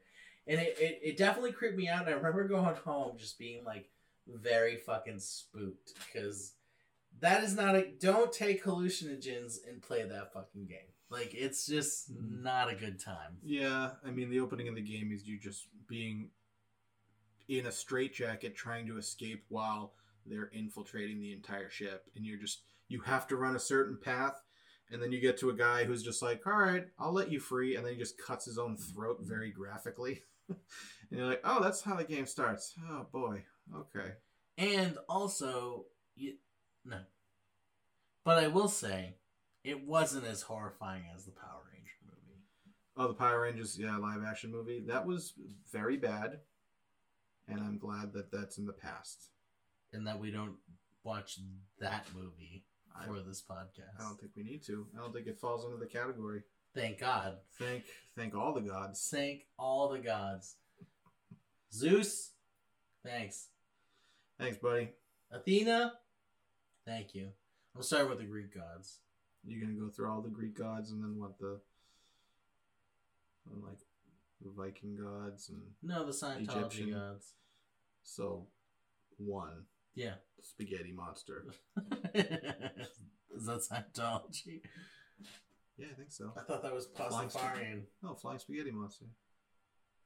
[0.47, 2.01] and it, it, it definitely creeped me out.
[2.01, 3.89] And I remember going home just being like
[4.27, 6.53] very fucking spooked because
[7.19, 7.85] that is not a.
[7.99, 10.79] Don't take hallucinogens and play that fucking game.
[11.09, 12.43] Like it's just Mhm.
[12.43, 13.37] not a good time.
[13.41, 16.31] Yeah, I mean the opening of the game is you just being
[17.47, 19.93] in a straitjacket trying to escape while
[20.25, 24.41] they're infiltrating the entire ship, and you're just you have to run a certain path,
[24.91, 27.39] and then you get to a guy who's just like, "All right, I'll let you
[27.39, 30.57] free," and then he just cuts his own throat very graphically, and
[31.11, 33.43] you're like, "Oh, that's how the game starts." Oh boy,
[33.75, 34.13] okay.
[34.57, 35.85] And also,
[36.15, 36.35] you
[36.85, 36.99] no.
[38.23, 39.15] But I will say,
[39.63, 42.41] it wasn't as horrifying as the Power Ranger movie.
[42.97, 45.33] Oh, the Power Rangers, yeah, live action movie that was
[45.71, 46.39] very bad,
[47.47, 49.29] and I'm glad that that's in the past.
[49.93, 50.57] and that we don't
[51.03, 51.39] watch
[51.79, 53.95] that movie I- for this podcast.
[53.99, 54.85] I don't think we need to.
[54.95, 56.43] I don't think it falls under the category.
[56.75, 57.37] Thank God.
[57.57, 57.85] Thank
[58.15, 59.07] thank all the gods.
[59.09, 60.57] Thank all the gods.
[61.73, 62.31] Zeus,
[63.03, 63.47] thanks.
[64.37, 64.89] Thanks, buddy.
[65.31, 65.93] Athena,
[66.85, 67.29] thank you.
[67.75, 68.99] I'm sorry with the Greek gods.
[69.45, 71.59] You're gonna go through all the Greek gods and then what the
[73.49, 73.79] like
[74.41, 76.91] the Viking gods and No, the Scientology Egyptian.
[76.93, 77.33] gods.
[78.03, 78.47] so
[79.17, 79.65] one
[79.95, 80.15] Yeah.
[80.41, 81.45] spaghetti monster.
[82.13, 84.61] Is that Scientology?
[85.77, 86.33] Yeah, I think so.
[86.35, 87.81] I thought that was Flying Pastafarian.
[88.03, 89.05] Oh, flying spaghetti monster.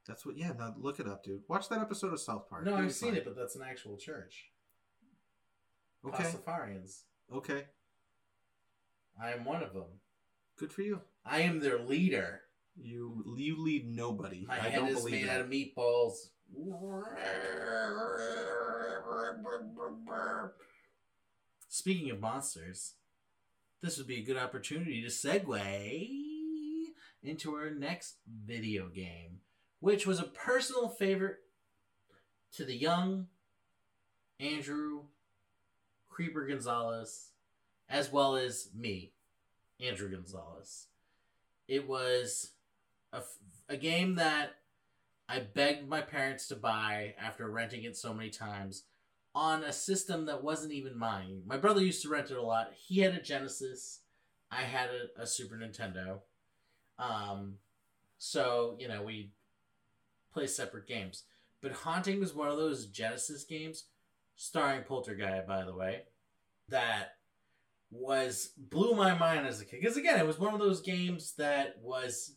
[0.08, 0.36] That's what.
[0.38, 1.44] Yeah, now look it up, dude.
[1.48, 2.66] Watch that episode of South Park.
[2.66, 3.18] No, You'll I've be seen fine.
[3.20, 4.52] it, but that's an actual church.
[6.06, 7.04] Okay, Pastafarians.
[7.34, 7.66] okay,
[9.22, 9.86] I am one of them.
[10.58, 11.02] good for you.
[11.24, 12.42] I am their leader.
[12.84, 14.46] You you lead nobody.
[14.48, 15.36] My I head don't is believe made that.
[15.36, 16.30] out of meatballs.
[21.70, 22.94] Speaking of monsters,
[23.82, 26.08] this would be a good opportunity to segue
[27.24, 28.16] into our next
[28.46, 29.40] video game,
[29.80, 31.38] which was a personal favorite
[32.54, 33.28] to the young
[34.40, 35.04] Andrew
[36.10, 37.30] Creeper Gonzalez,
[37.90, 39.14] as well as me,
[39.80, 40.88] Andrew Gonzalez.
[41.68, 42.52] It was
[43.14, 44.56] a, game that
[45.28, 48.84] I begged my parents to buy after renting it so many times
[49.34, 51.42] on a system that wasn't even mine.
[51.46, 52.72] My brother used to rent it a lot.
[52.76, 54.02] He had a Genesis.
[54.50, 56.20] I had a, a Super Nintendo.
[57.00, 57.56] Um,
[58.18, 59.32] so you know we
[60.34, 61.24] play separate games.
[61.62, 63.86] But Haunting was one of those Genesis games,
[64.36, 66.04] starring Polterguy, by the way,
[66.70, 67.16] that
[67.92, 69.80] was blew my mind as a kid.
[69.82, 72.36] Because again, it was one of those games that was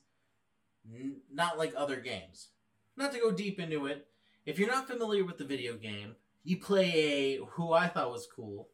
[0.92, 2.48] n- not like other games.
[2.96, 4.06] Not to go deep into it,
[4.46, 8.26] if you're not familiar with the video game, you play a who I thought was
[8.34, 8.68] cool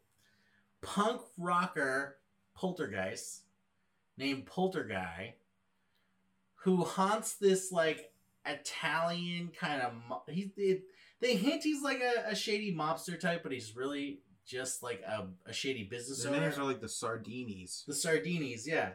[0.82, 2.16] punk rocker
[2.54, 3.42] poltergeist
[4.16, 5.32] named Polterguy
[6.64, 8.10] who haunts this like
[8.46, 10.80] Italian kind of mo- he they,
[11.20, 15.26] they hint he's like a, a shady mobster type but he's really just like a,
[15.46, 17.84] a shady business The owner names are like the Sardinis.
[17.84, 18.92] the Sardinis, yeah.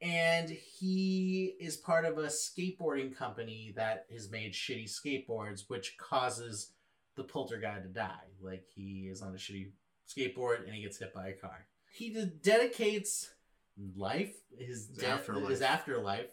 [0.00, 6.72] And he is part of a skateboarding company that has made shitty skateboards, which causes
[7.16, 8.28] the poltergeist to die.
[8.40, 9.70] Like he is on a shitty
[10.08, 11.66] skateboard and he gets hit by a car.
[11.92, 13.30] He de- dedicates
[13.96, 15.48] life, his, His death, afterlife.
[15.48, 16.30] his afterlife,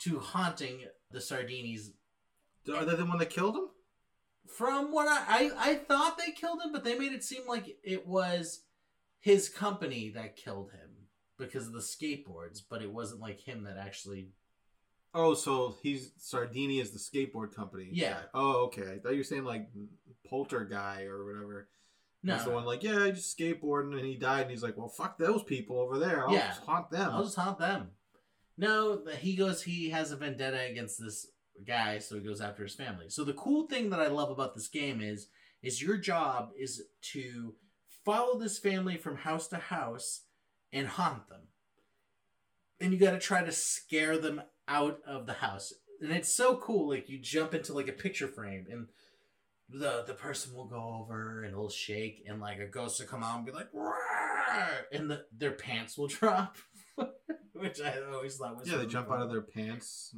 [0.00, 0.80] to haunting
[1.12, 1.90] the Sardinis.
[2.72, 3.68] Are they the one that killed him?
[4.46, 7.76] From what I, I, I thought they killed him, but they made it seem like
[7.84, 8.62] it was
[9.20, 10.87] his company that killed him
[11.38, 14.28] because of the skateboards, but it wasn't like him that actually.
[15.14, 17.88] Oh, so he's Sardini is the skateboard company.
[17.92, 18.18] Yeah.
[18.34, 18.94] Oh, okay.
[18.94, 19.68] I thought you were saying like
[20.30, 21.68] Polterguy or whatever.
[22.22, 24.76] No, He's the one like, yeah, I just skateboarding and he died and he's like,
[24.76, 26.26] well, fuck those people over there.
[26.26, 26.48] I'll Yeah.
[26.48, 27.10] just haunt them.
[27.12, 27.92] I'll just haunt them.
[28.56, 29.62] No, he goes.
[29.62, 31.28] He has a vendetta against this
[31.64, 33.08] guy, so he goes after his family.
[33.08, 35.28] So the cool thing that I love about this game is,
[35.62, 36.82] is your job is
[37.12, 37.54] to
[38.04, 40.22] follow this family from house to house
[40.72, 41.48] and haunt them,
[42.80, 45.72] and you got to try to scare them out of the house.
[46.00, 46.88] And it's so cool.
[46.88, 48.88] Like you jump into like a picture frame and.
[49.70, 53.22] The, the person will go over and it'll shake and like a ghost will come
[53.22, 53.92] out and be like "Roar!"
[54.90, 56.56] and the, their pants will drop
[57.58, 59.16] which I always thought was yeah, they jump cool.
[59.16, 60.14] out of their pants.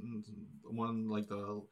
[0.64, 1.62] One like the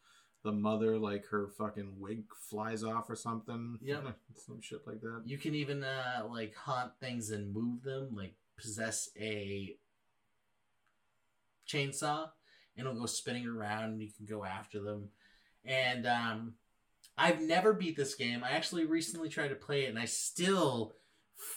[0.45, 3.79] the mother, like her fucking wig flies off or something.
[3.83, 4.17] Yep.
[4.47, 5.23] some shit like that.
[5.25, 9.77] You can even uh, like haunt things and move them, like possess a
[11.69, 12.29] chainsaw
[12.79, 15.09] and it'll go spinning around, and you can go after them.
[15.65, 16.55] And um,
[17.17, 18.45] I've never beat this game.
[18.45, 20.95] I actually recently tried to play it, and I still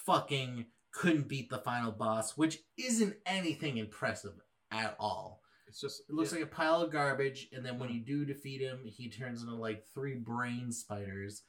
[0.04, 4.34] fucking couldn't beat the final boss, which isn't anything impressive
[4.72, 5.40] at all.
[5.68, 8.60] It's just It looks like a pile of garbage, and then when you do defeat
[8.60, 11.44] him, he turns into like three brain spiders.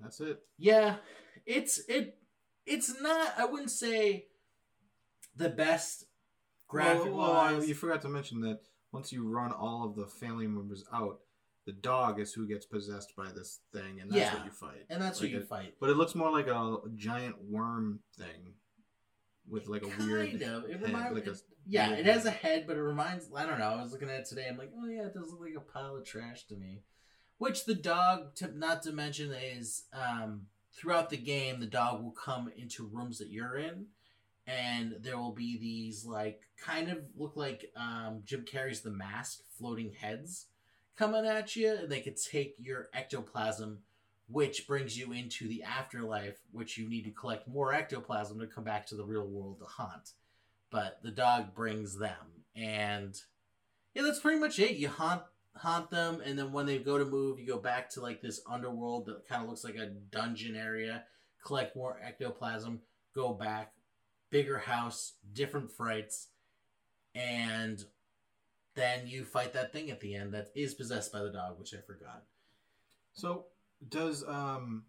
[0.00, 0.40] that's it.
[0.58, 0.96] Yeah,
[1.46, 2.18] it's it
[2.66, 4.26] it's not I wouldn't say
[5.36, 6.04] the best
[6.68, 8.60] graphic Well, well, you forgot to mention that
[8.92, 11.20] once you run all of the family members out,
[11.64, 14.34] the dog is who gets possessed by this thing, and that's Yeah.
[14.36, 14.86] what you fight.
[14.90, 15.74] and that's like what you it- fight.
[15.80, 18.54] But it looks more like a giant worm thing
[19.48, 20.64] with like a weird kind of.
[20.64, 23.46] It head, reminds like a Yeah, weird it has a head, but it reminds I
[23.46, 25.40] don't know, I was looking at it today, I'm like, oh yeah, it does look
[25.40, 26.82] like a pile of trash to me.
[27.38, 32.12] Which the dog to not to mention is um throughout the game the dog will
[32.12, 33.86] come into rooms that you're in
[34.46, 39.40] and there will be these like kind of look like um Jim Carrey's The Mask
[39.58, 40.46] floating heads
[40.96, 41.74] coming at you.
[41.74, 43.78] And they could take your ectoplasm
[44.28, 48.64] which brings you into the afterlife which you need to collect more ectoplasm to come
[48.64, 50.12] back to the real world to haunt
[50.70, 52.44] but the dog brings them.
[52.56, 53.14] And
[53.94, 54.76] yeah that's pretty much it.
[54.76, 55.22] You haunt
[55.54, 58.40] haunt them and then when they go to move you go back to like this
[58.48, 61.04] underworld that kind of looks like a dungeon area.
[61.44, 62.80] Collect more ectoplasm
[63.14, 63.72] go back
[64.32, 66.28] bigger house different frights
[67.14, 67.84] and
[68.74, 71.74] then you fight that thing at the end that is possessed by the dog which
[71.74, 72.24] i forgot
[73.12, 73.44] So
[73.88, 74.84] does um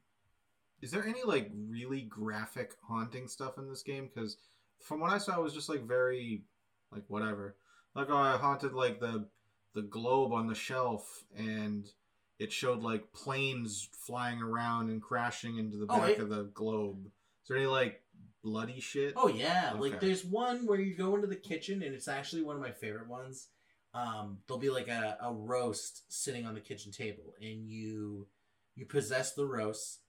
[0.81, 4.09] is there any like really graphic haunting stuff in this game?
[4.13, 4.35] Because
[4.81, 6.43] from what I saw, it was just like very
[6.91, 7.55] like whatever.
[7.95, 9.29] Like oh, I haunted like the
[9.75, 11.89] the globe on the shelf, and
[12.37, 16.43] it showed like planes flying around and crashing into the Oh, back it- of the
[16.53, 17.05] globe.
[17.05, 18.02] Is there any like
[18.43, 19.13] bloody shit?
[19.15, 22.55] Oh yeah, like there's one where you go into the kitchen and it's actually one
[22.55, 23.47] of my favorite ones.
[23.93, 28.27] Um, there'll be like a, a roast sitting on the kitchen table, and you
[28.75, 29.99] you possess the roast,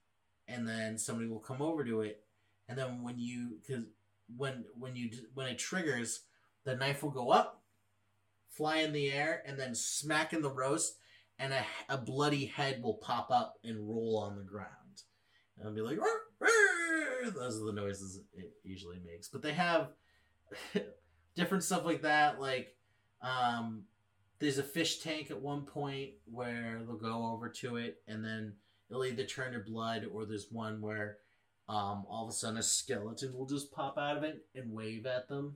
[0.47, 2.23] and then somebody will come over to it,
[2.67, 3.85] and then when you because
[4.35, 6.21] when when you when it triggers,
[6.65, 7.63] the knife will go up,
[8.49, 10.97] fly in the air, and then smack in the roast,
[11.39, 15.03] and a, a bloody head will pop up and roll on the ground,
[15.57, 15.99] and it'll be like.
[17.31, 19.27] Those are the noises it usually makes.
[19.27, 19.89] But they have
[21.35, 22.39] different stuff like that.
[22.39, 22.75] Like,
[23.21, 23.83] um,
[24.39, 28.53] there's a fish tank at one point where they'll go over to it, and then
[28.89, 31.17] it'll either turn to blood, or there's one where
[31.67, 35.05] um, all of a sudden a skeleton will just pop out of it and wave
[35.05, 35.55] at them.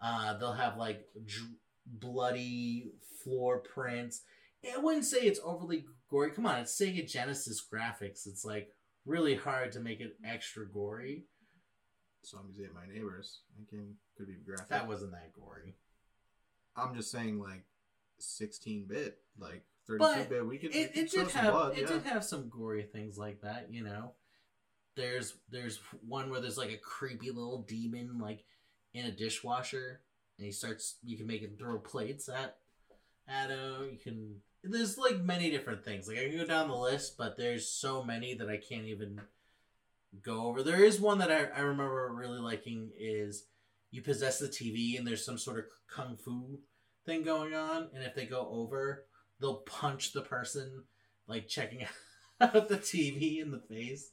[0.00, 1.50] Uh, they'll have like dr-
[1.86, 2.92] bloody
[3.24, 4.22] floor prints.
[4.74, 6.30] I wouldn't say it's overly gory.
[6.30, 8.26] Come on, it's Sega Genesis graphics.
[8.26, 8.72] It's like
[9.06, 11.24] really hard to make it extra gory.
[12.24, 13.40] Zombies ate my neighbors.
[13.56, 14.68] That game could be graphic.
[14.68, 15.76] That wasn't that gory.
[16.76, 17.64] I'm just saying like
[18.18, 20.46] 16 bit, like 32 bit.
[20.46, 21.78] We could, It, we it could did have blood.
[21.78, 21.86] it yeah.
[21.86, 24.12] did have some gory things like that, you know.
[24.96, 28.44] There's there's one where there's like a creepy little demon like
[28.94, 30.00] in a dishwasher,
[30.38, 30.96] and he starts.
[31.04, 32.56] You can make him throw plates at
[33.28, 33.90] at him.
[33.92, 34.36] You can.
[34.68, 36.08] There's like many different things.
[36.08, 39.20] Like I can go down the list, but there's so many that I can't even
[40.22, 40.62] go over.
[40.62, 43.44] There is one that I, I remember really liking is
[43.90, 46.58] you possess the TV and there's some sort of kung fu
[47.04, 49.04] thing going on, and if they go over,
[49.40, 50.84] they'll punch the person
[51.26, 51.86] like checking
[52.40, 54.10] out the TV in the face.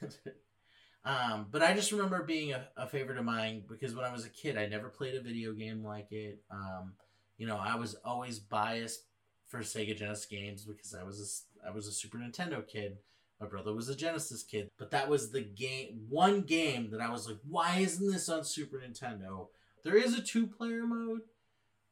[1.04, 4.24] um, but I just remember being a, a favorite of mine because when I was
[4.24, 6.42] a kid, I never played a video game like it.
[6.50, 6.94] Um,
[7.38, 9.04] you know, I was always biased
[9.46, 12.98] for Sega Genesis games because I was a, I was a Super Nintendo kid.
[13.40, 17.10] My brother was a Genesis kid, but that was the game, one game that I
[17.10, 19.48] was like, why isn't this on Super Nintendo?
[19.84, 21.20] There is a two-player mode,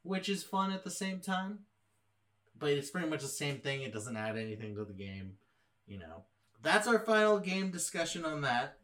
[0.03, 1.61] which is fun at the same time,
[2.59, 3.83] but it's pretty much the same thing.
[3.83, 5.35] It doesn't add anything to the game,
[5.87, 6.25] you know.
[6.63, 8.79] That's our final game discussion on that.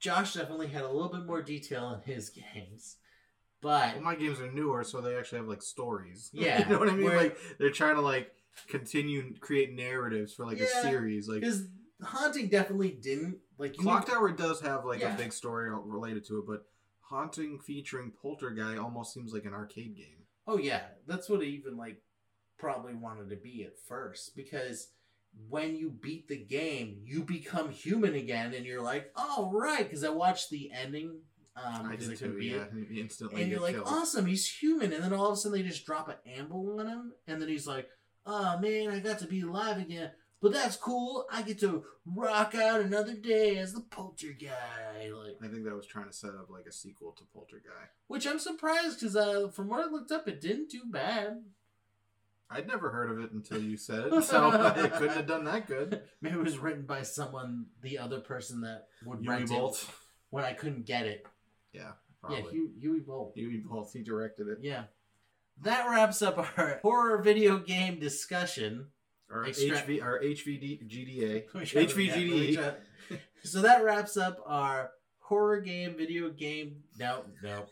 [0.00, 2.96] Josh definitely had a little bit more detail in his games,
[3.62, 6.30] but Well, my games are newer, so they actually have like stories.
[6.34, 7.04] Yeah, you know what I mean.
[7.06, 8.30] where- Like they're trying to like
[8.68, 11.28] continue create narratives for like a series.
[11.28, 11.66] Like because
[12.02, 15.14] haunting definitely didn't like you Clock Tower does have like Yeah.
[15.14, 16.64] a big story related to it, but
[17.00, 20.24] haunting featuring Polterguy almost seems like an arcade game.
[20.46, 22.02] Oh yeah, that's what it even like
[22.58, 24.88] probably wanted to be at first because
[25.48, 30.04] when you beat the game, you become human again, and you're like, oh right, because
[30.04, 31.20] I watched the ending.
[31.54, 32.44] Um, I 'cause did couldn't too.
[32.44, 32.72] Yeah, it.
[32.72, 33.86] and you instantly and you're like, killed.
[33.88, 36.86] awesome, he's human, and then all of a sudden they just drop an amble on
[36.86, 37.88] him, and then he's like,
[38.26, 40.12] oh man, I got to be alive again.
[40.40, 41.26] but that's cool.
[41.30, 45.10] I get to rock out another day as the Polter guy.
[45.10, 47.92] Like, I think that was trying to set up like a sequel to Poltergeist.
[48.08, 51.44] which I'm surprised because uh, from what I looked up, it didn't do bad.
[52.50, 55.66] I'd never heard of it until you said it, so it couldn't have done that
[55.66, 56.02] good.
[56.20, 59.82] Maybe it was written by someone, the other person that would Huey rent Bolt.
[59.88, 59.94] it
[60.30, 61.26] when I couldn't get it.
[61.72, 62.50] Yeah, Yeah, probably.
[62.52, 63.32] Hugh, Huey Bolt.
[63.34, 63.90] Huey Bolt.
[63.92, 64.58] He directed it.
[64.62, 64.84] Yeah.
[65.62, 68.86] That wraps up our horror video game discussion.
[69.30, 72.74] Our Extra- HV, our HVD, GDA, Which I- HVGDE.
[73.44, 76.82] so that wraps up our horror game video game.
[76.98, 77.66] No, no.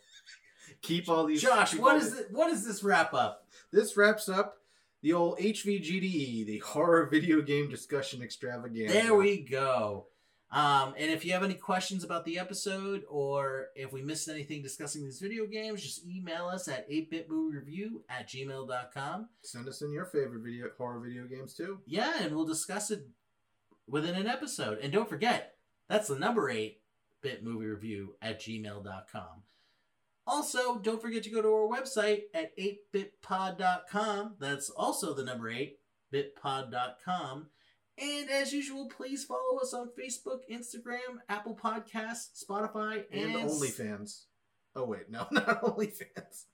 [0.83, 1.43] Keep all these.
[1.43, 2.27] Josh, keep what all is the- it?
[2.33, 3.47] What is this wrap up?
[3.73, 4.57] This wraps up
[5.03, 8.93] the old HVGDE, the horror video game discussion extravaganza.
[8.95, 10.07] There we go.
[10.53, 14.63] Um, and if you have any questions about the episode or if we missed anything
[14.63, 19.29] discussing these video games, just email us at 8bitmoviereview at gmail.com.
[19.43, 21.79] Send us in your favorite video horror video games too.
[21.87, 23.07] Yeah, and we'll discuss it
[23.87, 24.79] within an episode.
[24.83, 25.55] And don't forget,
[25.89, 26.81] that's the number 8
[27.23, 29.43] bit movie review at gmail.com.
[30.27, 34.35] Also, don't forget to go to our website at 8bitpod.com.
[34.39, 35.79] That's also the number 8
[36.13, 37.47] bitpod.com.
[38.01, 44.23] And as usual, please follow us on Facebook, Instagram, Apple Podcasts, Spotify, And and, OnlyFans.
[44.75, 46.45] Oh wait, no, not OnlyFans.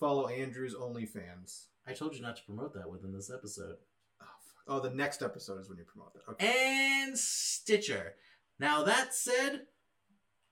[0.00, 1.66] Follow Andrew's OnlyFans.
[1.86, 3.76] I told you not to promote that within this episode.
[4.20, 4.64] Oh, fuck.
[4.68, 6.30] oh, the next episode is when you promote that.
[6.32, 7.02] Okay.
[7.04, 8.14] and Stitcher.
[8.58, 9.62] Now that said,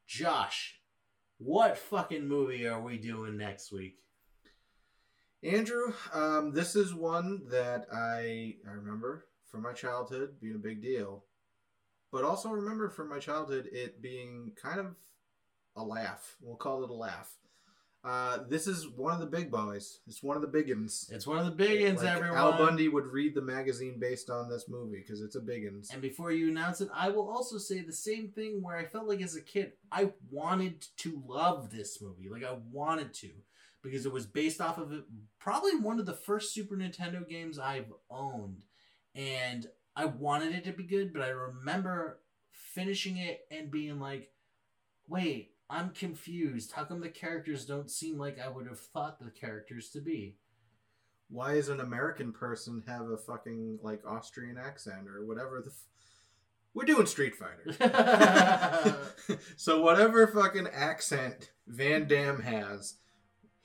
[0.06, 0.78] Josh,
[1.38, 3.96] what fucking movie are we doing next week?
[5.42, 10.82] Andrew, um, this is one that I I remember from my childhood being a big
[10.82, 11.24] deal,
[12.10, 14.96] but also remember from my childhood it being kind of
[15.76, 16.36] a laugh.
[16.40, 17.30] We'll call it a laugh.
[18.04, 20.00] Uh, this is one of the big boys.
[20.06, 21.10] It's one of the biggins.
[21.10, 22.36] It's one of the big uns, Like, everyone.
[22.36, 25.90] Al Bundy would read the magazine based on this movie because it's a biggins.
[25.90, 29.08] And before you announce it, I will also say the same thing where I felt
[29.08, 32.28] like as a kid, I wanted to love this movie.
[32.28, 33.30] Like, I wanted to.
[33.82, 35.04] Because it was based off of it,
[35.38, 38.64] probably one of the first Super Nintendo games I've owned.
[39.14, 44.30] And I wanted it to be good, but I remember finishing it and being like,
[45.08, 46.72] wait, I'm confused.
[46.72, 50.36] How come the characters don't seem like I would have thought the characters to be?
[51.28, 55.70] Why does an American person have a fucking like Austrian accent or whatever the?
[55.70, 55.88] F-
[56.74, 58.98] We're doing Street Fighter.
[59.56, 62.96] so whatever fucking accent Van Damme has,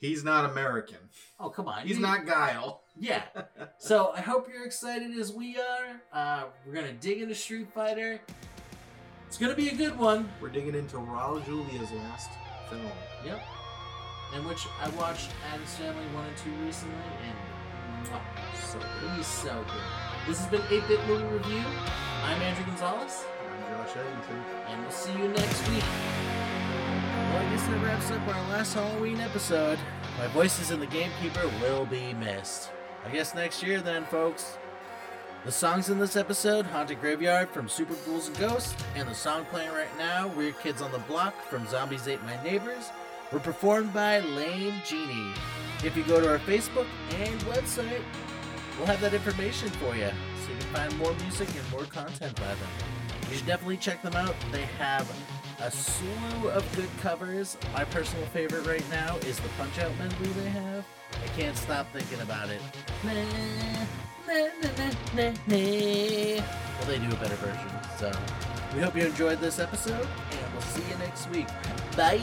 [0.00, 0.98] he's not American.
[1.38, 1.86] oh, come on.
[1.86, 2.82] He's You- not Guile.
[2.98, 3.22] Yeah.
[3.78, 6.00] So I hope you're excited as we are.
[6.12, 8.20] Uh, we're gonna dig into Street Fighter.
[9.26, 10.28] It's gonna be a good one.
[10.40, 12.30] We're digging into Raul Julia's last
[12.68, 12.82] film.
[13.24, 13.40] Yep.
[14.36, 16.94] In which I watched Addams Family 1 and 2 recently,
[17.26, 18.20] and mwah,
[18.54, 19.16] So good.
[19.16, 20.28] he's so good.
[20.28, 21.64] This has been 8-Bit Movie Review.
[22.24, 24.44] I'm Andrew Gonzalez, I'm Josh Eddington.
[24.68, 25.84] and we'll see you next week.
[27.40, 29.78] I guess that wraps up our last Halloween episode.
[30.18, 32.68] My voices in the Gamekeeper will be missed.
[33.02, 34.58] I guess next year then, folks.
[35.46, 39.46] The songs in this episode, Haunted Graveyard from Super Ghouls and Ghosts, and the song
[39.46, 42.90] playing right now, Weird Kids on the Block from Zombies Ate My Neighbors,
[43.32, 45.32] were performed by Lame Genie.
[45.82, 46.86] If you go to our Facebook
[47.20, 48.02] and website,
[48.76, 50.10] we'll have that information for you,
[50.44, 52.68] so you can find more music and more content by them.
[53.30, 54.34] You should definitely check them out.
[54.52, 55.10] They have
[55.62, 57.56] a slew of good covers.
[57.72, 60.84] My personal favorite right now is the Punch Out medley they have.
[61.12, 62.60] I can't stop thinking about it.
[63.04, 63.12] Nah,
[64.26, 64.42] nah,
[65.16, 65.32] nah.
[66.78, 67.70] Well, they do a better version.
[67.98, 68.12] So,
[68.74, 71.48] we hope you enjoyed this episode, and we'll see you next week.
[71.96, 72.20] Bye.